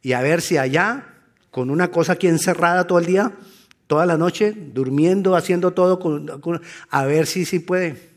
Y 0.03 0.12
a 0.12 0.21
ver 0.21 0.43
si 0.43 0.57
allá, 0.57 1.14
con 1.51 1.71
una 1.71 1.91
cosa 1.91 2.14
aquí 2.14 2.27
encerrada 2.27 2.87
todo 2.87 2.99
el 2.99 3.07
día, 3.07 3.33
toda 3.87 4.05
la 4.05 4.17
noche, 4.17 4.53
durmiendo, 4.57 5.37
haciendo 5.37 5.73
todo, 5.73 6.01
a 6.91 7.05
ver 7.05 7.27
si 7.27 7.45
sí 7.45 7.61
puede. 7.61 8.11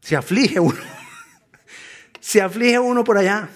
Se 0.00 0.14
aflige 0.16 0.60
uno. 0.60 0.78
Se 2.20 2.40
aflige 2.42 2.78
uno 2.78 3.04
por 3.04 3.18
allá. 3.18 3.48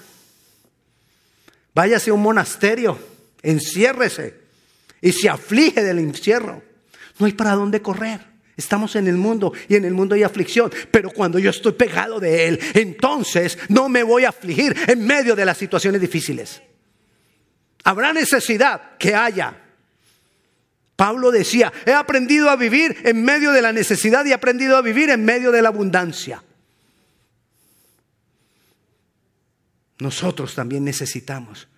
Váyase 1.75 2.11
a 2.11 2.14
un 2.14 2.23
monasterio 2.23 3.12
enciérrese 3.42 4.40
y 5.00 5.12
se 5.12 5.28
aflige 5.28 5.83
del 5.83 5.98
encierro. 5.98 6.62
No 7.18 7.26
hay 7.26 7.33
para 7.33 7.55
dónde 7.55 7.83
correr. 7.83 8.33
Estamos 8.57 8.96
en 8.96 9.07
el 9.07 9.16
mundo 9.16 9.52
y 9.68 9.76
en 9.76 9.85
el 9.85 9.94
mundo 9.94 10.14
hay 10.14 10.22
aflicción, 10.22 10.70
pero 10.90 11.11
cuando 11.11 11.38
yo 11.38 11.50
estoy 11.50 11.72
pegado 11.72 12.20
de 12.20 12.48
Él, 12.48 12.61
entonces 12.74 13.59
no 13.68 13.88
me 13.88 14.02
voy 14.02 14.24
a 14.24 14.28
afligir 14.28 14.76
en 14.87 15.05
medio 15.07 15.35
de 15.35 15.44
las 15.44 15.57
situaciones 15.57 16.00
difíciles. 16.00 16.62
Habrá 17.85 18.12
necesidad 18.12 18.96
que 18.98 19.14
haya. 19.14 19.59
Pablo 20.94 21.31
decía, 21.31 21.72
he 21.87 21.92
aprendido 21.92 22.50
a 22.50 22.57
vivir 22.57 22.96
en 23.05 23.24
medio 23.24 23.52
de 23.52 23.62
la 23.62 23.72
necesidad 23.72 24.24
y 24.24 24.31
he 24.31 24.35
aprendido 24.35 24.76
a 24.76 24.83
vivir 24.83 25.11
en 25.11 25.24
medio 25.24 25.50
de 25.50 25.62
la 25.62 25.68
abundancia. 25.68 26.42
Nosotros 29.98 30.55
también 30.55 30.85
necesitamos 30.85 31.68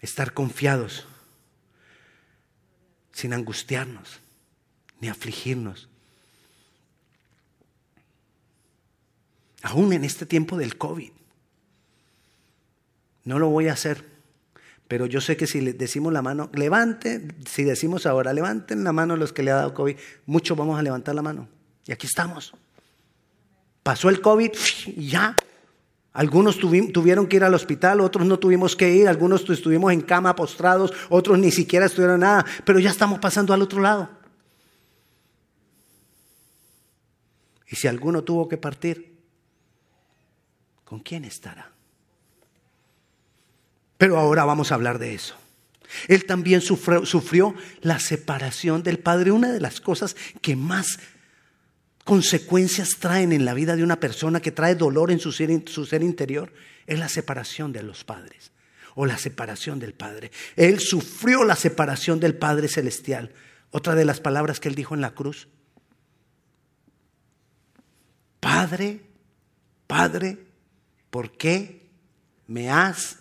estar 0.00 0.32
confiados, 0.32 1.06
sin 3.12 3.32
angustiarnos 3.32 4.20
ni 5.00 5.08
afligirnos. 5.08 5.88
Aún 9.62 9.92
en 9.92 10.04
este 10.04 10.26
tiempo 10.26 10.56
del 10.56 10.78
COVID. 10.78 11.10
No 13.24 13.38
lo 13.38 13.48
voy 13.48 13.68
a 13.68 13.74
hacer. 13.74 14.08
Pero 14.88 15.06
yo 15.06 15.20
sé 15.20 15.36
que 15.36 15.46
si 15.46 15.60
le 15.60 15.72
decimos 15.72 16.12
la 16.12 16.20
mano, 16.20 16.50
levante, 16.52 17.28
si 17.46 17.62
decimos 17.62 18.06
ahora, 18.06 18.32
levanten 18.32 18.82
la 18.82 18.92
mano 18.92 19.16
los 19.16 19.32
que 19.32 19.42
le 19.42 19.52
ha 19.52 19.56
dado 19.56 19.72
COVID, 19.72 19.96
muchos 20.26 20.56
vamos 20.56 20.78
a 20.78 20.82
levantar 20.82 21.14
la 21.14 21.22
mano. 21.22 21.48
Y 21.86 21.92
aquí 21.92 22.06
estamos. 22.06 22.52
Pasó 23.82 24.08
el 24.08 24.20
COVID 24.20 24.50
y 24.86 25.08
ya. 25.08 25.36
Algunos 26.12 26.58
tuvieron 26.58 27.28
que 27.28 27.36
ir 27.36 27.44
al 27.44 27.54
hospital, 27.54 28.00
otros 28.00 28.26
no 28.26 28.38
tuvimos 28.38 28.74
que 28.74 28.92
ir, 28.92 29.08
algunos 29.08 29.48
estuvimos 29.48 29.92
en 29.92 30.00
cama 30.00 30.34
postrados, 30.34 30.92
otros 31.08 31.38
ni 31.38 31.52
siquiera 31.52 31.86
estuvieron 31.86 32.20
nada, 32.20 32.44
pero 32.64 32.80
ya 32.80 32.90
estamos 32.90 33.20
pasando 33.20 33.54
al 33.54 33.62
otro 33.62 33.80
lado. 33.80 34.10
Y 37.68 37.76
si 37.76 37.86
alguno 37.86 38.24
tuvo 38.24 38.48
que 38.48 38.56
partir, 38.56 39.16
¿con 40.84 40.98
quién 40.98 41.24
estará? 41.24 41.70
Pero 43.96 44.18
ahora 44.18 44.44
vamos 44.44 44.72
a 44.72 44.74
hablar 44.74 44.98
de 44.98 45.14
eso. 45.14 45.36
Él 46.08 46.24
también 46.24 46.60
sufrió, 46.60 47.54
la 47.82 48.00
separación 48.00 48.82
del 48.82 48.98
Padre. 48.98 49.30
Una 49.30 49.52
de 49.52 49.60
las 49.60 49.80
cosas 49.80 50.16
que 50.40 50.56
más 50.56 50.98
consecuencias 52.04 52.96
traen 52.98 53.32
en 53.32 53.44
la 53.44 53.54
vida 53.54 53.76
de 53.76 53.84
una 53.84 54.00
persona, 54.00 54.40
que 54.40 54.52
trae 54.52 54.74
dolor 54.74 55.10
en 55.10 55.20
su 55.20 55.32
ser, 55.32 56.02
interior, 56.02 56.52
es 56.86 56.98
la 56.98 57.08
separación 57.08 57.72
de 57.72 57.82
los 57.82 58.04
padres 58.04 58.52
o 58.94 59.06
la 59.06 59.18
separación 59.18 59.78
del 59.78 59.94
Padre. 59.94 60.32
Él 60.56 60.80
sufrió 60.80 61.44
la 61.44 61.56
separación 61.56 62.18
del 62.18 62.34
Padre 62.34 62.68
Celestial. 62.68 63.32
Otra 63.70 63.94
de 63.94 64.04
las 64.04 64.20
palabras 64.20 64.58
que 64.58 64.68
él 64.68 64.74
dijo 64.74 64.94
en 64.94 65.00
la 65.00 65.12
cruz. 65.12 65.48
Padre, 68.40 69.00
Padre, 69.86 70.38
¿por 71.08 71.30
qué 71.36 71.88
me 72.48 72.68
has 72.68 73.18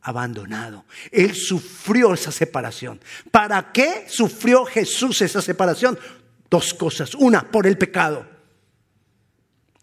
abandonado? 0.00 0.84
Él 1.10 1.34
sufrió 1.34 2.14
esa 2.14 2.30
separación. 2.30 3.00
¿Para 3.32 3.72
qué 3.72 4.06
sufrió 4.08 4.64
Jesús 4.64 5.20
esa 5.22 5.42
separación? 5.42 5.98
Dos 6.54 6.72
cosas. 6.72 7.16
Una, 7.16 7.50
por 7.50 7.66
el 7.66 7.76
pecado. 7.76 8.24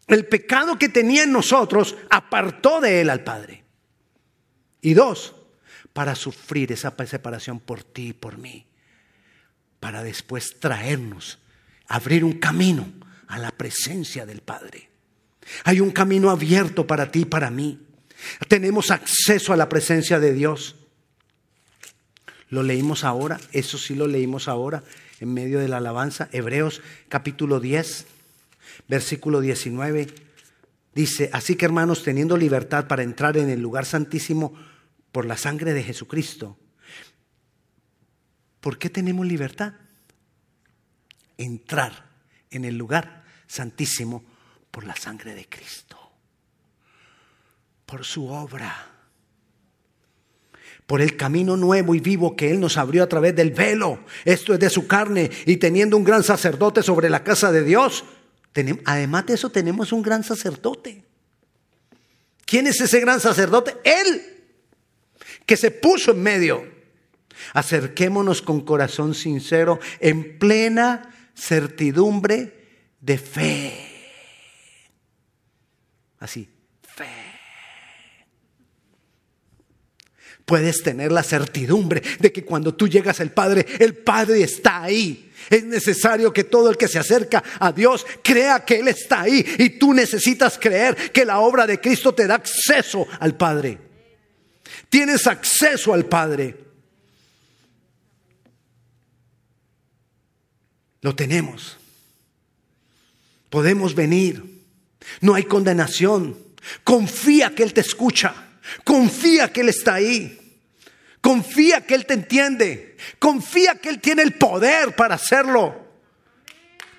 El 0.08 0.26
pecado 0.26 0.80
que 0.80 0.88
tenía 0.88 1.24
en 1.24 1.34
nosotros 1.34 1.98
apartó 2.10 2.80
de 2.80 3.02
él 3.02 3.10
al 3.10 3.26
Padre. 3.26 3.66
Y 4.80 4.94
dos, 4.94 5.36
para 5.92 6.16
sufrir 6.16 6.72
esa 6.72 6.96
separación 7.06 7.60
por 7.60 7.84
ti 7.84 8.08
y 8.08 8.14
por 8.14 8.38
mí. 8.38 8.68
Para 9.82 10.02
después 10.02 10.62
traernos, 10.62 11.40
abrir 11.90 12.24
un 12.24 12.40
camino 12.40 12.90
a 13.28 13.38
la 13.38 13.52
presencia 13.52 14.26
del 14.26 14.40
Padre. 14.40 14.90
Hay 15.66 15.82
un 15.82 15.92
camino 15.92 16.30
abierto 16.30 16.88
para 16.88 17.12
ti 17.12 17.24
y 17.24 17.26
para 17.26 17.52
mí. 17.52 17.82
Tenemos 18.48 18.92
acceso 18.92 19.52
a 19.52 19.58
la 19.58 19.68
presencia 19.68 20.22
de 20.22 20.32
Dios. 20.32 20.78
Lo 22.48 22.64
leímos 22.64 23.04
ahora, 23.04 23.42
eso 23.52 23.78
sí 23.78 23.94
lo 23.94 24.08
leímos 24.08 24.48
ahora 24.48 24.82
en 25.22 25.34
medio 25.34 25.60
de 25.60 25.70
la 25.70 25.78
alabanza. 25.78 26.28
Hebreos 26.34 26.82
capítulo 27.08 27.60
10, 27.60 28.06
versículo 28.90 29.40
19. 29.40 30.08
Dice, 30.94 31.30
así 31.32 31.56
que 31.56 31.66
hermanos, 31.66 32.04
teniendo 32.04 32.36
libertad 32.36 32.88
para 32.88 33.04
entrar 33.04 33.38
en 33.38 33.50
el 33.50 33.62
lugar 33.62 33.86
santísimo 33.86 34.54
por 35.12 35.26
la 35.26 35.38
sangre 35.38 35.74
de 35.74 35.84
Jesucristo. 35.84 36.58
¿Por 38.60 38.78
qué 38.78 38.90
tenemos 38.90 39.26
libertad? 39.26 39.74
Entrar 41.38 42.10
en 42.50 42.66
el 42.66 42.78
lugar 42.78 43.24
santísimo 43.48 44.24
por 44.72 44.86
la 44.86 44.96
sangre 44.96 45.36
de 45.36 45.48
Cristo, 45.48 45.98
por 47.86 48.06
su 48.06 48.28
obra, 48.28 48.91
por 50.92 51.02
el 51.02 51.16
camino 51.16 51.56
nuevo 51.56 51.96
y 51.96 52.02
vivo 52.02 52.36
que 52.36 52.52
Él 52.52 52.60
nos 52.60 52.78
abrió 52.78 53.02
a 53.02 53.08
través 53.08 53.34
del 53.34 53.52
velo. 53.52 54.04
Esto 54.26 54.54
es 54.54 54.60
de 54.60 54.70
su 54.70 54.88
carne 54.88 55.32
y 55.46 55.56
teniendo 55.56 55.96
un 55.96 56.04
gran 56.04 56.22
sacerdote 56.22 56.84
sobre 56.84 57.10
la 57.10 57.24
casa 57.24 57.50
de 57.50 57.64
Dios. 57.64 58.04
Además 58.84 59.26
de 59.26 59.36
eso 59.36 59.50
tenemos 59.50 59.94
un 59.94 60.02
gran 60.02 60.22
sacerdote. 60.22 61.06
¿Quién 62.44 62.68
es 62.68 62.82
ese 62.82 63.00
gran 63.00 63.22
sacerdote? 63.22 63.78
Él, 63.86 64.22
que 65.46 65.56
se 65.56 65.72
puso 65.72 66.12
en 66.12 66.24
medio. 66.24 66.70
Acerquémonos 67.54 68.42
con 68.42 68.60
corazón 68.60 69.16
sincero, 69.16 69.80
en 70.02 70.40
plena 70.40 71.10
certidumbre 71.34 72.84
de 73.00 73.18
fe. 73.18 73.88
Así, 76.20 76.50
fe. 76.82 77.32
Puedes 80.46 80.84
tener 80.84 81.12
la 81.12 81.24
certidumbre 81.24 82.02
de 82.20 82.32
que 82.32 82.44
cuando 82.44 82.74
tú 82.74 82.88
llegas 82.88 83.20
al 83.20 83.32
Padre, 83.32 83.66
el 83.80 83.96
Padre 83.96 84.44
está 84.44 84.84
ahí. 84.84 85.32
Es 85.50 85.64
necesario 85.64 86.32
que 86.32 86.44
todo 86.44 86.70
el 86.70 86.78
que 86.78 86.88
se 86.88 87.00
acerca 87.00 87.44
a 87.60 87.72
Dios 87.72 88.06
crea 88.24 88.64
que 88.64 88.80
Él 88.80 88.88
está 88.88 89.22
ahí 89.22 89.46
y 89.58 89.72
tú 89.72 89.94
necesitas 89.94 90.58
creer 90.60 90.96
que 91.12 91.26
la 91.26 91.40
obra 91.40 91.66
de 91.66 91.80
Cristo 91.80 92.14
te 92.14 92.28
da 92.28 92.36
acceso 92.36 93.08
al 93.20 93.36
Padre. 93.36 93.78
Tienes 94.90 95.28
acceso 95.28 95.94
al 95.94 96.06
Padre. 96.06 96.58
Lo 101.02 101.16
tenemos 101.16 101.78
podemos 103.52 103.94
venir. 103.94 104.64
No 105.20 105.36
hay 105.36 105.44
condenación. 105.44 106.36
Confía 106.84 107.54
que 107.54 107.62
Él 107.62 107.74
te 107.74 107.82
escucha. 107.82 108.34
Confía 108.84 109.52
que 109.52 109.62
Él 109.62 109.70
está 109.70 109.96
ahí. 109.96 110.38
Confía 111.22 111.86
que 111.86 111.96
Él 111.96 112.06
te 112.06 112.14
entiende. 112.14 112.98
Confía 113.20 113.76
que 113.76 113.90
Él 113.90 114.00
tiene 114.00 114.24
el 114.24 114.34
poder 114.34 114.96
para 114.96 115.16
hacerlo. 115.16 115.88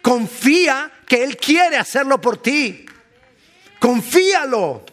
Confía 0.00 0.92
que 1.06 1.24
Él 1.24 1.37
quiere 1.37 1.76
hacerlo 1.76 2.20
por 2.20 2.40
ti. 2.40 2.87
Confíalo. 3.78 4.85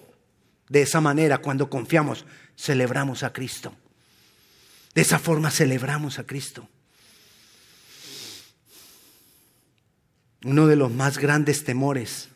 De 0.68 0.84
esa 0.84 1.02
manera, 1.02 1.40
cuando 1.40 1.70
confiamos, 1.70 2.26
celebramos 2.58 3.24
a 3.24 3.34
Cristo. 3.34 3.74
De 4.94 5.02
esa 5.02 5.20
forma 5.20 5.50
celebramos 5.50 6.20
a 6.20 6.26
Cristo. 6.26 6.68
uno 10.44 10.68
de 10.68 10.76
los 10.76 10.92
más 10.92 11.18
grandes 11.18 11.64
temores 11.64 12.30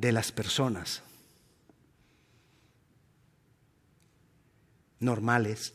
de 0.00 0.12
las 0.12 0.30
personas 0.30 1.02
normales. 5.00 5.74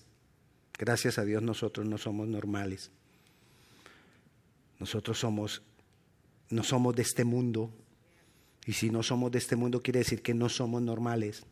Gracias 0.77 1.17
a 1.17 1.25
Dios 1.25 1.43
nosotros 1.43 1.85
no 1.85 1.97
somos 1.97 2.27
normales. 2.27 2.89
Nosotros 4.79 5.19
somos 5.19 5.61
no 6.49 6.63
somos 6.63 6.95
de 6.95 7.01
este 7.01 7.25
mundo. 7.25 7.73
Y 8.65 8.73
si 8.73 8.89
no 8.89 9.03
somos 9.03 9.31
de 9.31 9.39
este 9.39 9.57
mundo 9.57 9.81
quiere 9.81 9.99
decir 9.99 10.21
que 10.21 10.33
no 10.33 10.47
somos 10.47 10.81
normales. 10.81 11.45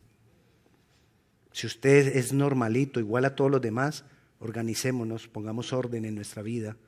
Si 1.52 1.66
usted 1.66 2.16
es 2.16 2.32
normalito, 2.32 3.00
igual 3.00 3.26
a 3.26 3.34
todos 3.34 3.50
los 3.50 3.60
demás, 3.60 4.04
organicémonos, 4.38 5.28
pongamos 5.28 5.74
orden 5.74 6.06
en 6.06 6.14
nuestra 6.14 6.40
vida. 6.40 6.78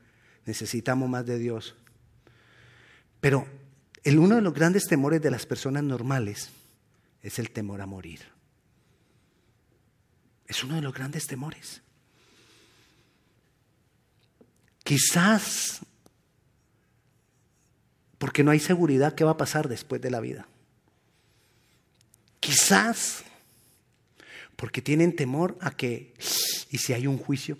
Necesitamos 0.46 1.10
más 1.10 1.26
de 1.26 1.38
Dios. 1.38 1.76
Pero 3.20 3.46
el, 4.04 4.18
uno 4.18 4.36
de 4.36 4.42
los 4.42 4.54
grandes 4.54 4.84
temores 4.86 5.20
de 5.20 5.30
las 5.30 5.46
personas 5.46 5.82
normales 5.82 6.50
es 7.22 7.38
el 7.38 7.50
temor 7.50 7.80
a 7.80 7.86
morir. 7.86 8.20
Es 10.46 10.62
uno 10.62 10.76
de 10.76 10.82
los 10.82 10.92
grandes 10.92 11.26
temores. 11.26 11.80
Quizás 14.84 15.80
porque 18.18 18.44
no 18.44 18.50
hay 18.50 18.60
seguridad 18.60 19.14
qué 19.14 19.24
va 19.24 19.32
a 19.32 19.36
pasar 19.36 19.68
después 19.68 20.00
de 20.00 20.10
la 20.10 20.20
vida. 20.20 20.46
Quizás 22.40 23.24
porque 24.56 24.82
tienen 24.82 25.16
temor 25.16 25.56
a 25.60 25.70
que, 25.70 26.14
¿y 26.70 26.78
si 26.78 26.92
hay 26.92 27.06
un 27.06 27.18
juicio? 27.18 27.58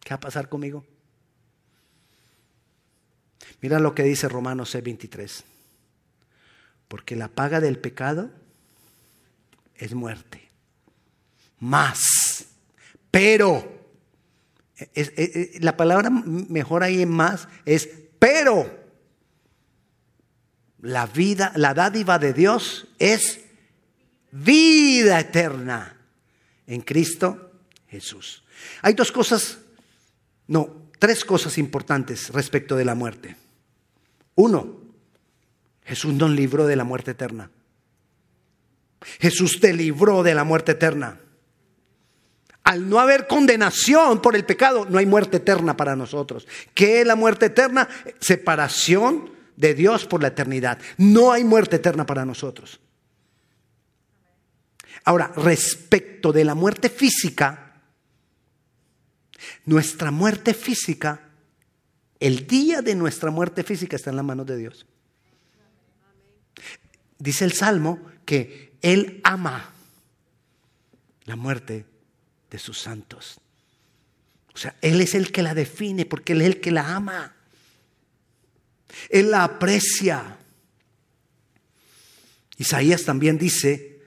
¿Qué 0.00 0.10
va 0.10 0.16
a 0.16 0.20
pasar 0.20 0.48
conmigo? 0.48 0.84
Mira 3.60 3.78
lo 3.78 3.94
que 3.94 4.02
dice 4.02 4.28
Romanos 4.28 4.74
6:23. 4.74 5.44
Porque 6.88 7.16
la 7.16 7.28
paga 7.28 7.60
del 7.60 7.78
pecado 7.78 8.30
es 9.76 9.94
muerte. 9.94 10.48
Más. 11.58 12.46
Pero. 13.10 13.78
la 15.60 15.76
palabra 15.76 16.08
mejor 16.08 16.82
ahí 16.82 17.02
en 17.02 17.10
más 17.10 17.48
es 17.64 17.88
pero. 18.18 18.78
La 20.80 21.06
vida, 21.06 21.52
la 21.56 21.74
dádiva 21.74 22.18
de 22.18 22.32
Dios 22.32 22.88
es 22.98 23.40
vida 24.32 25.20
eterna 25.20 25.96
en 26.66 26.80
Cristo 26.80 27.52
Jesús. 27.88 28.42
Hay 28.80 28.94
dos 28.94 29.12
cosas, 29.12 29.58
no, 30.46 30.88
tres 30.98 31.24
cosas 31.24 31.58
importantes 31.58 32.30
respecto 32.30 32.76
de 32.76 32.84
la 32.84 32.94
muerte. 32.94 33.36
Uno, 34.40 34.80
Jesús 35.84 36.14
nos 36.14 36.30
libró 36.30 36.66
de 36.66 36.74
la 36.74 36.84
muerte 36.84 37.10
eterna. 37.10 37.50
Jesús 39.18 39.60
te 39.60 39.74
libró 39.74 40.22
de 40.22 40.34
la 40.34 40.44
muerte 40.44 40.72
eterna. 40.72 41.20
Al 42.62 42.88
no 42.88 43.00
haber 43.00 43.26
condenación 43.26 44.22
por 44.22 44.36
el 44.36 44.46
pecado, 44.46 44.86
no 44.88 44.96
hay 44.96 45.04
muerte 45.04 45.38
eterna 45.38 45.76
para 45.76 45.94
nosotros. 45.94 46.48
¿Qué 46.72 47.02
es 47.02 47.06
la 47.06 47.16
muerte 47.16 47.46
eterna? 47.46 47.86
Separación 48.18 49.30
de 49.56 49.74
Dios 49.74 50.06
por 50.06 50.22
la 50.22 50.28
eternidad. 50.28 50.78
No 50.96 51.32
hay 51.32 51.44
muerte 51.44 51.76
eterna 51.76 52.06
para 52.06 52.24
nosotros. 52.24 52.80
Ahora, 55.04 55.32
respecto 55.36 56.32
de 56.32 56.44
la 56.44 56.54
muerte 56.54 56.88
física, 56.88 57.82
nuestra 59.66 60.10
muerte 60.10 60.54
física, 60.54 61.29
el 62.20 62.46
día 62.46 62.82
de 62.82 62.94
nuestra 62.94 63.30
muerte 63.30 63.64
física 63.64 63.96
está 63.96 64.10
en 64.10 64.16
las 64.16 64.24
manos 64.24 64.46
de 64.46 64.58
Dios. 64.58 64.86
Dice 67.18 67.44
el 67.44 67.52
Salmo 67.52 67.98
que 68.24 68.74
Él 68.82 69.20
ama 69.24 69.72
la 71.24 71.36
muerte 71.36 71.86
de 72.50 72.58
sus 72.58 72.78
santos. 72.78 73.40
O 74.54 74.58
sea, 74.58 74.76
Él 74.82 75.00
es 75.00 75.14
el 75.14 75.32
que 75.32 75.42
la 75.42 75.54
define 75.54 76.04
porque 76.04 76.34
Él 76.34 76.42
es 76.42 76.46
el 76.48 76.60
que 76.60 76.70
la 76.70 76.94
ama. 76.94 77.34
Él 79.08 79.30
la 79.30 79.44
aprecia. 79.44 80.38
Isaías 82.58 83.04
también 83.04 83.38
dice 83.38 84.02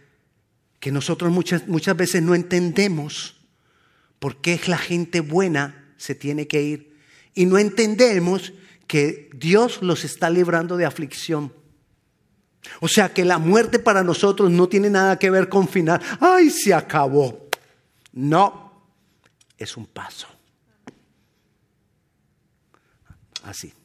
que 0.79 0.91
nosotros 0.91 1.31
muchas, 1.31 1.67
muchas 1.67 1.97
veces 1.97 2.21
no 2.21 2.35
entendemos 2.35 3.37
por 4.19 4.41
qué 4.41 4.59
la 4.67 4.77
gente 4.77 5.21
buena 5.21 5.95
se 5.97 6.13
tiene 6.13 6.47
que 6.47 6.61
ir. 6.61 6.92
Y 7.33 7.45
no 7.45 7.57
entendemos 7.57 8.53
que 8.87 9.29
Dios 9.33 9.81
los 9.81 10.03
está 10.03 10.29
librando 10.29 10.77
de 10.77 10.85
aflicción. 10.85 11.51
O 12.79 12.87
sea 12.87 13.13
que 13.13 13.25
la 13.25 13.37
muerte 13.37 13.79
para 13.79 14.03
nosotros 14.03 14.51
no 14.51 14.69
tiene 14.69 14.89
nada 14.89 15.19
que 15.19 15.29
ver 15.29 15.49
con 15.49 15.67
final. 15.67 16.01
¡Ay, 16.19 16.49
se 16.49 16.73
acabó! 16.73 17.49
No, 18.13 18.83
es 19.57 19.75
un 19.75 19.87
paso. 19.87 20.27
Así. 23.43 23.73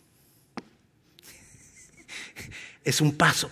Es 2.85 3.01
un 3.03 3.17
paso. 3.17 3.51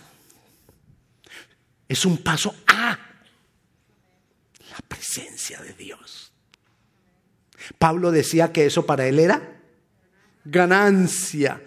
Es 1.89 2.07
un 2.07 2.19
paso 2.19 2.55
a 2.67 2.99
la 4.71 4.79
presencia 4.89 5.61
de 5.61 5.75
Dios. 5.75 6.33
Pablo 7.79 8.11
decía 8.13 8.51
que 8.53 8.65
eso 8.65 8.87
para 8.87 9.07
él 9.07 9.19
era 9.19 9.56
ganancia. 10.47 11.63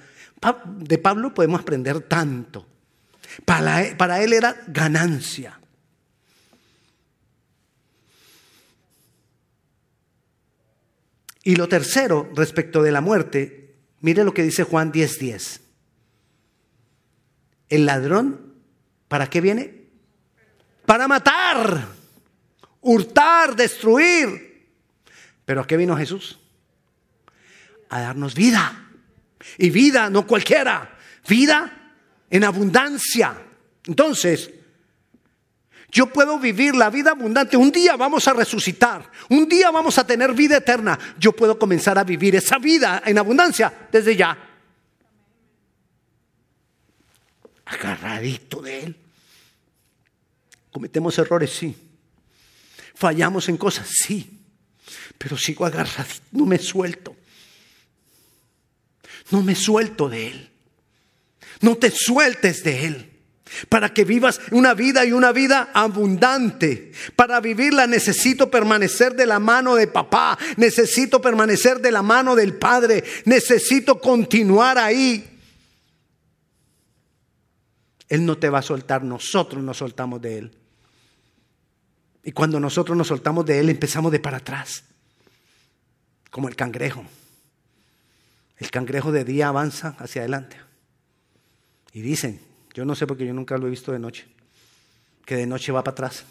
De 0.65 0.97
Pablo 0.97 1.33
podemos 1.33 1.61
aprender 1.61 2.01
tanto. 2.01 2.65
Para, 3.45 3.97
para 3.97 4.23
él 4.23 4.33
era 4.33 4.55
ganancia. 4.67 5.59
Y 11.43 11.55
lo 11.55 11.67
tercero, 11.67 12.29
respecto 12.35 12.83
de 12.83 12.91
la 12.91 13.01
muerte, 13.01 13.75
mire 14.01 14.23
lo 14.23 14.33
que 14.33 14.43
dice 14.43 14.63
Juan 14.63 14.91
10:10. 14.91 15.61
El 17.69 17.85
ladrón, 17.85 18.55
¿para 19.07 19.29
qué 19.29 19.41
viene? 19.41 19.85
Para 20.85 21.07
matar, 21.07 21.87
hurtar, 22.81 23.55
destruir. 23.55 24.67
Pero 25.45 25.61
¿a 25.61 25.67
qué 25.67 25.77
vino 25.77 25.95
Jesús? 25.95 26.39
A 27.89 28.02
darnos 28.02 28.34
vida. 28.34 28.88
Y 29.58 29.69
vida, 29.69 30.10
no 30.10 30.25
cualquiera. 30.28 30.97
Vida 31.28 31.93
en 32.30 32.43
abundancia. 32.43 33.36
Entonces, 33.86 34.52
yo 35.91 36.08
puedo 36.08 36.38
vivir 36.38 36.75
la 36.75 36.89
vida 36.89 37.12
abundante. 37.12 37.58
Un 37.58 37.71
día 37.71 37.95
vamos 37.95 38.28
a 38.28 38.34
resucitar. 38.34 39.10
Un 39.30 39.49
día 39.49 39.71
vamos 39.71 39.97
a 39.97 40.06
tener 40.06 40.34
vida 40.34 40.58
eterna. 40.58 40.97
Yo 41.17 41.32
puedo 41.32 41.58
comenzar 41.58 41.97
a 41.97 42.04
vivir 42.04 42.36
esa 42.36 42.60
vida 42.60 43.02
en 43.06 43.17
abundancia 43.17 43.88
desde 43.91 44.15
ya. 44.15 44.38
Agarradito 47.65 48.62
de 48.62 48.84
Él. 48.84 48.95
Cometemos 50.71 51.17
errores, 51.17 51.52
sí. 51.52 51.75
Fallamos 52.93 53.49
en 53.49 53.58
cosas, 53.58 53.88
sí. 53.89 54.39
Pero 55.17 55.38
sigo 55.38 55.65
agarradito. 55.65 56.21
No 56.32 56.45
me 56.45 56.60
suelto. 56.60 57.15
No 59.31 59.41
me 59.43 59.55
suelto 59.55 60.09
de 60.09 60.27
Él. 60.27 60.49
No 61.61 61.75
te 61.75 61.91
sueltes 61.91 62.63
de 62.63 62.85
Él. 62.85 63.05
Para 63.67 63.93
que 63.93 64.05
vivas 64.05 64.39
una 64.51 64.73
vida 64.73 65.05
y 65.05 65.11
una 65.11 65.31
vida 65.31 65.69
abundante. 65.73 66.91
Para 67.15 67.39
vivirla 67.39 67.87
necesito 67.87 68.51
permanecer 68.51 69.15
de 69.15 69.25
la 69.25 69.39
mano 69.39 69.75
de 69.75 69.87
papá. 69.87 70.37
Necesito 70.57 71.21
permanecer 71.21 71.79
de 71.81 71.91
la 71.91 72.01
mano 72.01 72.35
del 72.35 72.55
Padre. 72.55 73.03
Necesito 73.25 73.99
continuar 73.99 74.77
ahí. 74.77 75.25
Él 78.07 78.25
no 78.25 78.37
te 78.37 78.49
va 78.49 78.59
a 78.59 78.63
soltar, 78.63 79.03
nosotros 79.03 79.63
nos 79.63 79.77
soltamos 79.77 80.19
de 80.21 80.37
Él. 80.39 80.51
Y 82.23 82.31
cuando 82.31 82.59
nosotros 82.59 82.97
nos 82.97 83.07
soltamos 83.07 83.45
de 83.45 83.59
Él 83.59 83.69
empezamos 83.69 84.11
de 84.11 84.19
para 84.19 84.37
atrás. 84.37 84.83
Como 86.31 86.47
el 86.47 86.55
cangrejo. 86.55 87.05
El 88.60 88.72
cangrejo 88.72 89.12
de 89.12 89.24
día 89.24 89.48
avanza 89.48 89.95
hacia 90.00 90.22
adelante. 90.22 90.58
Y 91.93 92.02
dicen, 92.02 92.39
yo 92.74 92.86
no 92.86 92.93
sé 92.93 93.08
porque 93.08 93.26
yo 93.26 93.34
nunca 93.34 93.58
lo 93.58 93.67
he 93.67 93.69
visto 93.69 93.91
de 93.91 94.00
noche, 94.00 94.28
que 95.26 95.36
de 95.36 95.48
noche 95.48 95.72
va 95.72 95.84
para 95.84 95.93
atrás. 95.93 96.26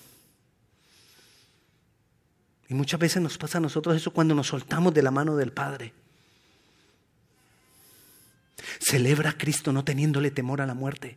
Y 2.69 2.75
muchas 2.75 3.01
veces 3.01 3.23
nos 3.23 3.39
pasa 3.39 3.59
a 3.59 3.63
nosotros 3.63 3.97
eso 3.97 4.13
cuando 4.13 4.35
nos 4.35 4.49
soltamos 4.49 4.93
de 4.93 5.03
la 5.03 5.11
mano 5.11 5.37
del 5.37 5.53
Padre. 5.53 5.95
Celebra 8.79 9.31
a 9.31 9.39
Cristo 9.39 9.73
no 9.73 9.85
teniéndole 9.85 10.31
temor 10.31 10.61
a 10.61 10.67
la 10.67 10.75
muerte. 10.75 11.17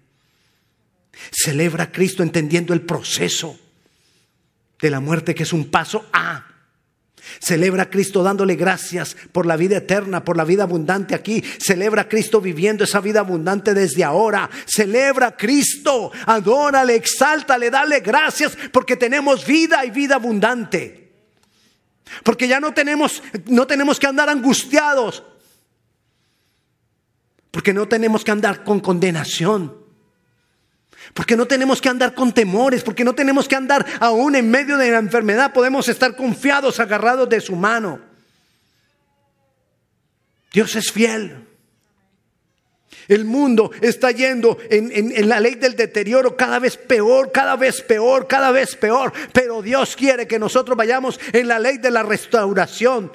Celebra 1.32 1.86
a 1.86 1.92
Cristo 1.92 2.24
entendiendo 2.24 2.74
el 2.74 2.82
proceso 2.82 3.60
de 4.80 4.90
la 4.90 5.02
muerte 5.02 5.36
que 5.36 5.44
es 5.44 5.52
un 5.52 5.70
paso 5.70 6.08
a 6.14 6.51
Celebra 7.40 7.84
a 7.84 7.90
Cristo 7.90 8.24
dándole 8.24 8.56
gracias 8.56 9.16
por 9.32 9.46
la 9.46 9.56
vida 9.56 9.78
eterna, 9.78 10.24
por 10.24 10.38
la 10.38 10.44
vida 10.44 10.64
abundante 10.64 11.14
aquí. 11.14 11.44
Celebra 11.60 12.04
a 12.04 12.10
Cristo 12.10 12.42
viviendo 12.42 12.84
esa 12.84 13.00
vida 13.00 13.20
abundante 13.20 13.74
desde 13.74 14.04
ahora. 14.04 14.50
Celebra 14.66 15.28
a 15.28 15.38
Cristo, 15.38 16.12
adórale, 16.26 16.96
exáltale, 16.96 17.70
dale 17.70 18.00
gracias 18.00 18.58
porque 18.72 18.98
tenemos 18.98 19.46
vida 19.46 19.86
y 19.86 19.92
vida 19.92 20.16
abundante. 20.16 21.12
Porque 22.24 22.48
ya 22.48 22.60
no 22.60 22.74
tenemos, 22.74 23.24
no 23.48 23.68
tenemos 23.68 24.00
que 24.00 24.08
andar 24.08 24.30
angustiados. 24.30 25.24
Porque 27.52 27.74
no 27.74 27.88
tenemos 27.88 28.24
que 28.24 28.32
andar 28.32 28.64
con 28.64 28.80
condenación. 28.80 29.81
Porque 31.14 31.36
no 31.36 31.46
tenemos 31.46 31.82
que 31.82 31.90
andar 31.90 32.14
con 32.14 32.34
temores, 32.34 32.84
porque 32.84 33.04
no 33.04 33.14
tenemos 33.14 33.48
que 33.48 33.56
andar 33.56 33.86
aún 34.00 34.36
en 34.36 34.50
medio 34.50 34.78
de 34.78 34.92
la 34.92 35.00
enfermedad, 35.00 35.54
podemos 35.54 35.88
estar 35.90 36.16
confiados, 36.16 36.80
agarrados 36.80 37.28
de 37.28 37.42
su 37.42 37.56
mano. 37.56 38.00
Dios 40.54 40.76
es 40.76 40.92
fiel. 40.92 41.48
El 43.08 43.26
mundo 43.26 43.72
está 43.82 44.12
yendo 44.12 44.58
en, 44.70 44.92
en, 44.92 45.28
la 45.28 45.40
ley 45.40 45.56
del 45.56 45.76
deterioro 45.76 46.38
cada 46.38 46.60
vez 46.60 46.78
peor, 46.78 47.32
cada 47.32 47.56
vez 47.56 47.82
peor, 47.82 48.28
cada 48.28 48.52
vez 48.52 48.76
peor. 48.76 49.12
Pero 49.34 49.62
Dios 49.62 49.96
quiere 49.96 50.28
que 50.28 50.40
nosotros 50.40 50.78
vayamos 50.78 51.20
en 51.34 51.48
la 51.48 51.60
ley 51.60 51.78
de 51.78 51.92
la 51.92 52.04
restauración. 52.04 53.12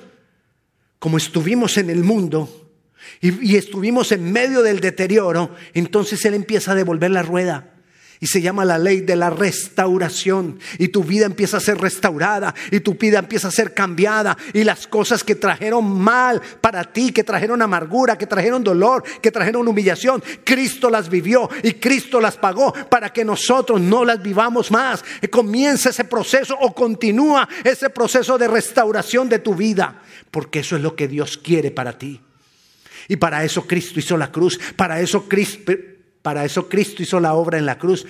Como 0.99 1.19
estuvimos 1.19 1.79
en 1.79 1.89
el 1.89 2.03
mundo 2.03 2.73
y, 3.21 3.53
y 3.53 3.57
estuvimos 3.57 4.13
en 4.13 4.33
medio 4.33 4.63
del 4.63 4.81
deterioro, 4.81 5.55
entonces 5.73 6.25
Él 6.25 6.35
empieza 6.35 6.73
a 6.73 6.75
devolver 6.75 7.11
la 7.11 7.23
rueda. 7.23 7.76
Y 8.21 8.27
se 8.27 8.41
llama 8.41 8.65
la 8.65 8.79
ley 8.79 9.01
de 9.01 9.17
la 9.17 9.31
restauración. 9.31 10.59
Y 10.79 10.89
tu 10.89 11.05
vida 11.05 11.27
empieza 11.27 11.59
a 11.59 11.61
ser 11.61 11.79
restaurada. 11.79 12.55
Y 12.71 12.81
tu 12.81 12.95
vida 12.95 13.19
empieza 13.19 13.49
a 13.49 13.53
ser 13.53 13.75
cambiada. 13.75 14.37
Y 14.53 14.65
las 14.65 14.87
cosas 14.87 15.23
que 15.23 15.35
trajeron 15.35 16.01
mal 16.01 16.41
para 16.61 16.85
ti, 16.85 17.13
que 17.13 17.25
trajeron 17.25 17.63
amargura, 17.63 18.17
que 18.17 18.27
trajeron 18.27 18.65
dolor, 18.65 19.03
que 19.21 19.31
trajeron 19.31 19.69
humillación, 19.69 20.23
Cristo 20.45 20.91
las 20.91 21.09
vivió 21.09 21.49
y 21.63 21.75
Cristo 21.75 22.21
las 22.21 22.37
pagó 22.37 22.73
para 22.89 23.13
que 23.13 23.25
nosotros 23.25 23.81
no 23.81 24.05
las 24.05 24.23
vivamos 24.23 24.71
más. 24.71 25.05
Y 25.21 25.29
comienza 25.29 25.91
ese 25.91 26.05
proceso 26.05 26.57
o 26.61 26.75
continúa 26.75 27.49
ese 27.65 27.91
proceso 27.91 28.39
de 28.39 28.49
restauración 28.49 29.29
de 29.29 29.39
tu 29.39 29.55
vida. 29.55 30.03
Porque 30.31 30.61
eso 30.61 30.77
es 30.77 30.83
lo 30.83 30.97
que 30.97 31.09
Dios 31.09 31.39
quiere 31.39 31.71
para 31.71 31.99
ti. 31.99 32.21
Y 33.09 33.17
para 33.17 33.45
eso 33.45 33.67
Cristo 33.67 34.01
hizo 34.01 34.17
la 34.17 34.33
cruz. 34.33 34.59
Para 34.77 35.01
eso 35.01 35.29
Cristo 35.29 35.73
para 36.27 36.45
eso 36.45 36.69
Cristo 36.69 37.05
hizo 37.05 37.21
la 37.21 37.35
obra 37.35 37.57
en 37.57 37.67
la 37.67 37.79
cruz. 37.79 38.05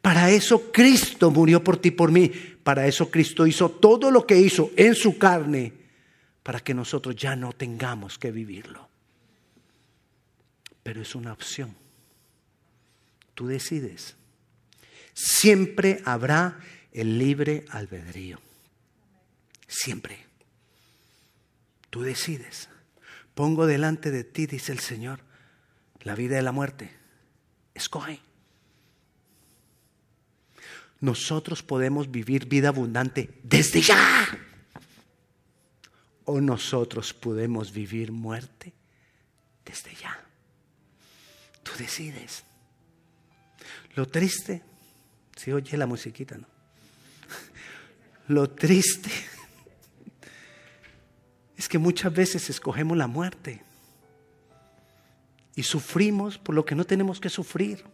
Para 0.00 0.30
eso 0.30 0.72
Cristo 0.72 1.30
murió 1.30 1.62
por 1.62 1.76
ti 1.76 1.90
por 1.90 2.10
mí. 2.10 2.30
Para 2.62 2.86
eso 2.86 3.10
Cristo 3.10 3.46
hizo 3.46 3.68
todo 3.68 4.10
lo 4.10 4.26
que 4.26 4.38
hizo 4.38 4.70
en 4.74 4.94
su 4.94 5.18
carne 5.18 5.74
para 6.42 6.60
que 6.60 6.72
nosotros 6.72 7.14
ya 7.14 7.36
no 7.36 7.52
tengamos 7.52 8.18
que 8.18 8.30
vivirlo. 8.32 8.88
Pero 10.82 11.02
es 11.02 11.14
una 11.14 11.30
opción. 11.30 11.76
Tú 13.34 13.46
decides 13.46 14.16
siempre 15.12 16.00
habrá 16.06 16.60
el 16.90 17.18
libre 17.18 17.66
albedrío. 17.68 18.40
Siempre. 19.66 20.24
Tú 21.90 22.00
decides. 22.00 22.70
Pongo 23.34 23.66
delante 23.66 24.10
de 24.10 24.24
ti, 24.24 24.46
dice 24.46 24.72
el 24.72 24.78
Señor, 24.78 25.20
la 26.00 26.14
vida 26.14 26.40
y 26.40 26.42
la 26.42 26.52
muerte. 26.52 26.97
Escoge. 27.78 28.20
Nosotros 31.00 31.62
podemos 31.62 32.10
vivir 32.10 32.46
vida 32.46 32.70
abundante 32.70 33.30
desde 33.44 33.80
ya. 33.80 34.26
O 36.24 36.40
nosotros 36.40 37.14
podemos 37.14 37.72
vivir 37.72 38.10
muerte 38.10 38.72
desde 39.64 39.94
ya. 39.94 40.18
Tú 41.62 41.70
decides. 41.78 42.42
Lo 43.94 44.06
triste, 44.06 44.62
si 45.36 45.52
oye 45.52 45.76
la 45.76 45.86
musiquita, 45.86 46.36
¿no? 46.36 46.48
Lo 48.28 48.50
triste 48.50 49.10
es 51.56 51.68
que 51.68 51.78
muchas 51.78 52.12
veces 52.12 52.50
escogemos 52.50 52.98
la 52.98 53.06
muerte 53.06 53.67
y 55.58 55.64
sufrimos 55.64 56.38
por 56.38 56.54
lo 56.54 56.64
que 56.64 56.76
no 56.76 56.84
tenemos 56.84 57.18
que 57.18 57.28
sufrir. 57.28 57.84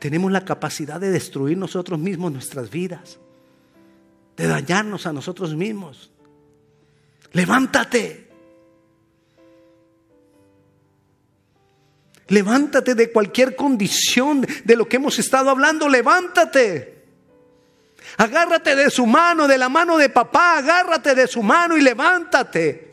Tenemos 0.00 0.32
la 0.32 0.44
capacidad 0.44 0.98
de 1.00 1.12
destruir 1.12 1.56
nosotros 1.56 1.96
mismos 1.96 2.32
nuestras 2.32 2.68
vidas, 2.70 3.20
de 4.36 4.48
dañarnos 4.48 5.06
a 5.06 5.12
nosotros 5.12 5.54
mismos. 5.54 6.10
Levántate. 7.30 8.28
Levántate 12.26 12.96
de 12.96 13.12
cualquier 13.12 13.54
condición 13.54 14.44
de 14.64 14.74
lo 14.74 14.88
que 14.88 14.96
hemos 14.96 15.20
estado 15.20 15.50
hablando. 15.50 15.88
Levántate. 15.88 17.04
Agárrate 18.16 18.74
de 18.74 18.90
su 18.90 19.06
mano, 19.06 19.46
de 19.46 19.56
la 19.56 19.68
mano 19.68 19.96
de 19.96 20.08
papá. 20.08 20.58
Agárrate 20.58 21.14
de 21.14 21.28
su 21.28 21.44
mano 21.44 21.76
y 21.76 21.80
levántate. 21.80 22.87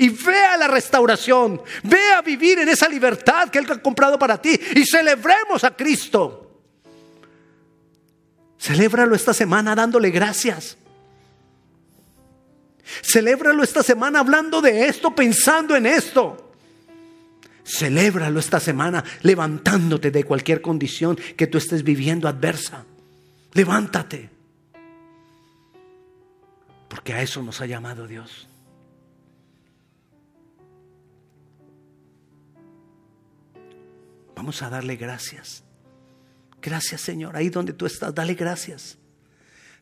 Y 0.00 0.08
ve 0.08 0.44
a 0.46 0.56
la 0.56 0.66
restauración. 0.66 1.60
Ve 1.82 2.12
a 2.16 2.22
vivir 2.22 2.58
en 2.58 2.70
esa 2.70 2.88
libertad 2.88 3.50
que 3.50 3.58
Él 3.58 3.66
ha 3.70 3.82
comprado 3.82 4.18
para 4.18 4.40
ti. 4.40 4.58
Y 4.74 4.86
celebremos 4.86 5.62
a 5.62 5.76
Cristo. 5.76 6.62
Celébralo 8.58 9.14
esta 9.14 9.34
semana 9.34 9.74
dándole 9.74 10.08
gracias. 10.08 10.78
Celébralo 13.02 13.62
esta 13.62 13.82
semana 13.82 14.20
hablando 14.20 14.62
de 14.62 14.86
esto, 14.86 15.14
pensando 15.14 15.76
en 15.76 15.84
esto. 15.84 16.50
Celébralo 17.62 18.40
esta 18.40 18.58
semana 18.58 19.04
levantándote 19.20 20.10
de 20.10 20.24
cualquier 20.24 20.62
condición 20.62 21.18
que 21.36 21.46
tú 21.46 21.58
estés 21.58 21.84
viviendo 21.84 22.26
adversa. 22.26 22.86
Levántate. 23.52 24.30
Porque 26.88 27.12
a 27.12 27.20
eso 27.20 27.42
nos 27.42 27.60
ha 27.60 27.66
llamado 27.66 28.06
Dios. 28.06 28.49
Vamos 34.40 34.62
a 34.62 34.70
darle 34.70 34.96
gracias. 34.96 35.62
Gracias 36.62 37.02
Señor. 37.02 37.36
Ahí 37.36 37.50
donde 37.50 37.74
tú 37.74 37.84
estás, 37.84 38.14
dale 38.14 38.32
gracias. 38.32 38.96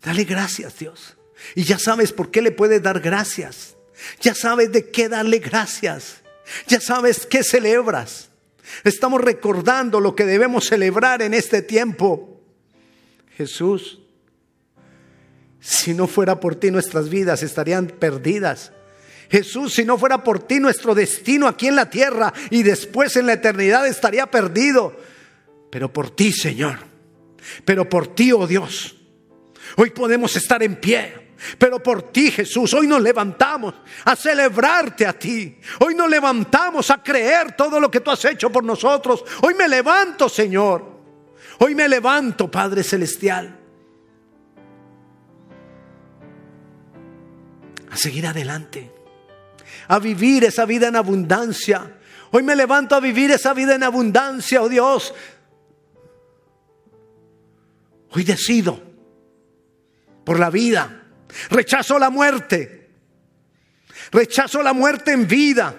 Dale 0.03 0.25
gracias 0.25 0.77
Dios. 0.81 1.17
Y 1.55 1.63
ya 1.63 1.79
sabes 1.79 2.13
por 2.13 2.33
qué 2.33 2.43
le 2.43 2.51
puedes 2.51 2.83
dar 2.83 2.99
gracias. 2.99 3.77
Ya 4.21 4.35
sabes 4.35 4.73
de 4.73 4.91
qué 4.91 5.09
darle 5.09 5.39
gracias. 5.39 6.23
Ya 6.67 6.81
sabes 6.81 7.25
qué 7.25 7.45
celebras. 7.45 8.31
Estamos 8.83 9.21
recordando 9.21 10.01
lo 10.01 10.17
que 10.17 10.25
debemos 10.25 10.67
celebrar 10.67 11.23
en 11.23 11.35
este 11.35 11.63
tiempo. 11.63 12.43
Jesús, 13.37 14.01
si 15.61 15.95
no 15.95 16.09
fuera 16.09 16.41
por 16.41 16.57
ti 16.57 16.73
nuestras 16.73 17.09
vidas 17.11 17.45
estarían 17.45 17.87
perdidas. 17.87 18.73
Jesús, 19.31 19.75
si 19.75 19.85
no 19.85 19.99
fuera 19.99 20.23
por 20.25 20.41
ti 20.41 20.59
nuestro 20.59 20.95
destino 20.95 21.47
aquí 21.47 21.69
en 21.69 21.77
la 21.77 21.91
tierra 21.91 22.33
y 22.51 22.63
después 22.63 23.17
en 23.17 23.27
la 23.27 23.35
eternidad 23.35 23.87
estaría 23.87 24.27
perdido. 24.27 24.97
Pero 25.71 25.93
por 25.93 26.11
ti, 26.11 26.33
Señor. 26.33 26.79
Pero 27.65 27.89
por 27.89 28.15
ti, 28.15 28.33
oh 28.33 28.47
Dios. 28.47 28.97
Hoy 29.77 29.91
podemos 29.91 30.35
estar 30.37 30.63
en 30.63 30.77
pie. 30.77 31.29
Pero 31.59 31.81
por 31.81 32.11
ti, 32.11 32.31
Jesús, 32.31 32.75
hoy 32.75 32.87
nos 32.87 33.01
levantamos 33.01 33.75
a 34.05 34.17
celebrarte 34.17 35.07
a 35.07 35.13
ti. 35.13 35.59
Hoy 35.81 35.95
nos 35.95 36.09
levantamos 36.09 36.91
a 36.91 37.03
creer 37.03 37.53
todo 37.53 37.79
lo 37.79 37.91
que 37.91 38.01
tú 38.01 38.11
has 38.11 38.25
hecho 38.25 38.51
por 38.51 38.65
nosotros. 38.65 39.25
Hoy 39.43 39.55
me 39.55 39.69
levanto, 39.69 40.29
Señor. 40.29 40.99
Hoy 41.61 41.75
me 41.75 41.89
levanto, 41.89 42.51
Padre 42.51 42.83
Celestial. 42.83 43.57
A 47.91 47.97
seguir 47.97 48.27
adelante. 48.27 48.98
A 49.89 49.99
vivir 49.99 50.45
esa 50.45 50.65
vida 50.65 50.89
en 50.89 50.97
abundancia. 50.97 51.99
Hoy 52.31 52.43
me 52.43 52.55
levanto 52.55 52.95
a 52.95 53.01
vivir 53.01 53.31
esa 53.31 53.55
vida 53.55 53.75
en 53.75 53.83
abundancia, 53.83 54.63
oh 54.63 54.69
Dios. 54.69 55.15
Hoy 58.11 58.25
decido 58.25 58.81
por 60.25 60.39
la 60.39 60.51
vida 60.51 60.99
Rechazo 61.51 61.99
la 61.99 62.11
muerte. 62.11 62.91
Rechazo 64.11 64.63
la 64.63 64.73
muerte 64.73 65.13
en 65.13 65.27
vida. 65.27 65.75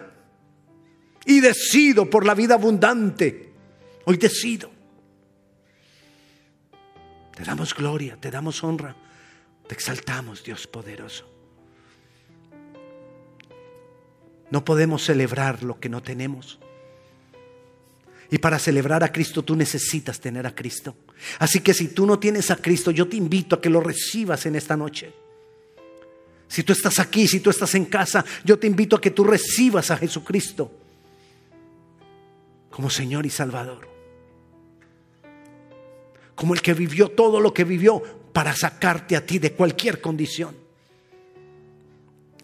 Y 1.25 1.39
decido 1.39 2.09
por 2.09 2.25
la 2.25 2.33
vida 2.33 2.55
abundante. 2.55 3.53
Hoy 4.05 4.17
decido. 4.17 4.71
Te 7.35 7.43
damos 7.43 7.73
gloria, 7.73 8.17
te 8.19 8.31
damos 8.31 8.63
honra. 8.63 8.95
Te 9.67 9.73
exaltamos, 9.75 10.43
Dios 10.43 10.67
poderoso. 10.67 11.38
No 14.51 14.65
podemos 14.65 15.03
celebrar 15.03 15.63
lo 15.63 15.79
que 15.79 15.89
no 15.89 16.01
tenemos. 16.01 16.59
Y 18.31 18.37
para 18.37 18.59
celebrar 18.59 19.03
a 19.03 19.11
Cristo 19.11 19.43
tú 19.43 19.55
necesitas 19.55 20.19
tener 20.19 20.45
a 20.45 20.53
Cristo. 20.53 20.95
Así 21.39 21.61
que 21.61 21.73
si 21.73 21.89
tú 21.89 22.05
no 22.05 22.19
tienes 22.19 22.51
a 22.51 22.55
Cristo, 22.55 22.91
yo 22.91 23.07
te 23.07 23.17
invito 23.17 23.55
a 23.55 23.61
que 23.61 23.69
lo 23.69 23.81
recibas 23.81 24.45
en 24.45 24.55
esta 24.55 24.77
noche. 24.77 25.13
Si 26.47 26.63
tú 26.63 26.73
estás 26.73 26.99
aquí, 26.99 27.27
si 27.27 27.39
tú 27.39 27.49
estás 27.49 27.75
en 27.75 27.85
casa, 27.85 28.25
yo 28.43 28.57
te 28.57 28.67
invito 28.67 28.95
a 28.95 29.01
que 29.01 29.11
tú 29.11 29.23
recibas 29.23 29.91
a 29.91 29.97
Jesucristo 29.97 30.71
como 32.71 32.89
Señor 32.89 33.25
y 33.25 33.29
Salvador. 33.29 33.87
Como 36.33 36.53
el 36.53 36.61
que 36.61 36.73
vivió 36.73 37.09
todo 37.09 37.39
lo 37.39 37.53
que 37.53 37.65
vivió 37.65 38.01
para 38.31 38.55
sacarte 38.55 39.15
a 39.15 39.25
ti 39.25 39.37
de 39.37 39.53
cualquier 39.53 39.99
condición. 40.01 40.55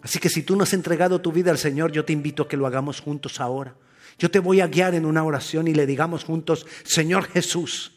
Así 0.06 0.20
que 0.20 0.28
si 0.28 0.42
tú 0.42 0.54
no 0.54 0.62
has 0.62 0.72
entregado 0.72 1.20
tu 1.20 1.32
vida 1.32 1.50
al 1.50 1.58
Señor, 1.58 1.90
yo 1.90 2.04
te 2.04 2.12
invito 2.12 2.44
a 2.44 2.48
que 2.48 2.56
lo 2.56 2.66
hagamos 2.66 3.00
juntos 3.00 3.40
ahora. 3.40 3.74
Yo 4.18 4.30
te 4.30 4.38
voy 4.38 4.60
a 4.60 4.68
guiar 4.68 4.94
en 4.94 5.04
una 5.04 5.24
oración 5.24 5.66
y 5.66 5.74
le 5.74 5.84
digamos 5.84 6.22
juntos, 6.22 6.64
Señor 6.84 7.24
Jesús, 7.24 7.92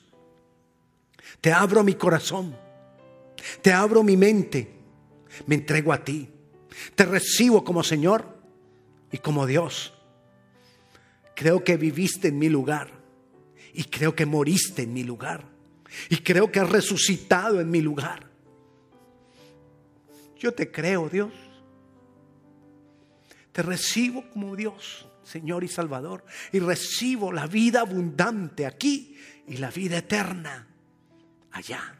te 1.39 1.53
abro 1.53 1.83
mi 1.83 1.93
corazón, 1.93 2.55
te 3.61 3.71
abro 3.71 4.01
mi 4.01 4.17
mente 4.17 4.79
me 5.45 5.55
entrego 5.55 5.93
a 5.93 6.03
ti. 6.03 6.29
Te 6.95 7.05
recibo 7.05 7.63
como 7.63 7.83
Señor 7.83 8.37
y 9.11 9.17
como 9.17 9.45
Dios. 9.45 9.93
Creo 11.35 11.63
que 11.63 11.77
viviste 11.77 12.29
en 12.29 12.39
mi 12.39 12.49
lugar 12.49 12.91
y 13.73 13.85
creo 13.85 14.15
que 14.15 14.25
moriste 14.25 14.83
en 14.83 14.93
mi 14.93 15.03
lugar 15.03 15.45
y 16.09 16.17
creo 16.17 16.51
que 16.51 16.59
has 16.59 16.69
resucitado 16.69 17.61
en 17.61 17.69
mi 17.69 17.81
lugar. 17.81 18.29
Yo 20.37 20.53
te 20.53 20.71
creo, 20.71 21.09
Dios. 21.09 21.31
Te 23.59 23.63
recibo 23.63 24.23
como 24.29 24.55
Dios, 24.55 25.05
Señor 25.21 25.65
y 25.65 25.67
Salvador, 25.67 26.23
y 26.53 26.59
recibo 26.59 27.33
la 27.33 27.45
vida 27.45 27.81
abundante 27.81 28.65
aquí 28.65 29.19
y 29.47 29.57
la 29.57 29.69
vida 29.69 29.97
eterna 29.97 30.65
allá. 31.51 31.93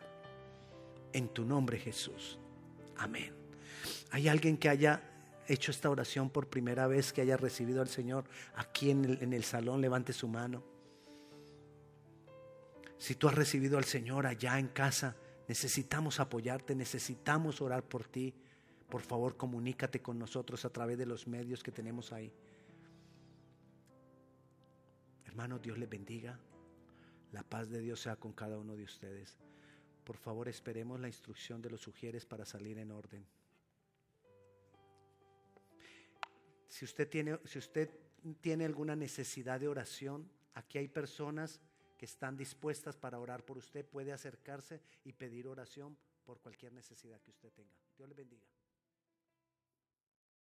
En 1.11 1.27
tu 1.33 1.43
nombre, 1.43 1.77
Jesús. 1.77 2.39
Amén. 2.95 3.33
¿Hay 4.11 4.29
alguien 4.29 4.55
que 4.55 4.69
haya 4.69 5.03
hecho 5.49 5.71
esta 5.71 5.89
oración 5.89 6.29
por 6.29 6.47
primera 6.47 6.87
vez, 6.87 7.11
que 7.11 7.19
haya 7.19 7.35
recibido 7.35 7.81
al 7.81 7.89
Señor 7.89 8.23
aquí 8.55 8.91
en 8.91 9.03
el, 9.03 9.21
en 9.21 9.33
el 9.33 9.43
salón? 9.43 9.81
Levante 9.81 10.13
su 10.13 10.29
mano. 10.29 10.63
Si 12.97 13.15
tú 13.15 13.27
has 13.27 13.35
recibido 13.35 13.77
al 13.77 13.83
Señor 13.83 14.27
allá 14.27 14.57
en 14.59 14.69
casa, 14.69 15.17
necesitamos 15.49 16.21
apoyarte, 16.21 16.73
necesitamos 16.73 17.59
orar 17.59 17.83
por 17.83 18.07
ti. 18.07 18.33
Por 18.89 19.01
favor, 19.01 19.37
comunícate 19.37 20.01
con 20.01 20.17
nosotros 20.17 20.65
a 20.65 20.71
través 20.71 20.97
de 20.97 21.05
los 21.05 21.27
medios 21.27 21.61
que 21.61 21.71
tenemos 21.71 22.11
ahí. 22.11 22.33
Hermanos, 25.25 25.61
Dios 25.61 25.77
les 25.77 25.87
bendiga. 25.87 26.39
La 27.31 27.43
paz 27.43 27.69
de 27.69 27.79
Dios 27.81 28.01
sea 28.01 28.15
con 28.15 28.33
cada 28.33 28.57
uno 28.57 28.75
de 28.75 28.83
ustedes. 28.83 29.37
Por 30.03 30.17
favor, 30.17 30.47
esperemos 30.47 30.99
la 30.99 31.07
instrucción 31.07 31.61
de 31.61 31.69
los 31.69 31.81
sugieres 31.81 32.25
para 32.25 32.45
salir 32.45 32.79
en 32.79 32.91
orden. 32.91 33.23
Si 36.67 36.83
usted 36.83 37.07
tiene, 37.07 37.39
si 37.45 37.59
usted 37.59 37.91
tiene 38.41 38.65
alguna 38.65 38.95
necesidad 38.95 39.59
de 39.59 39.67
oración, 39.67 40.27
aquí 40.55 40.79
hay 40.79 40.87
personas 40.87 41.61
que 41.95 42.05
están 42.05 42.35
dispuestas 42.35 42.97
para 42.97 43.19
orar 43.19 43.45
por 43.45 43.59
usted. 43.59 43.85
Puede 43.85 44.11
acercarse 44.11 44.81
y 45.03 45.13
pedir 45.13 45.47
oración 45.47 45.95
por 46.25 46.39
cualquier 46.39 46.73
necesidad 46.73 47.21
que 47.21 47.29
usted 47.29 47.51
tenga. 47.53 47.75
Dios 47.95 48.09
le 48.09 48.15
bendiga. 48.15 48.48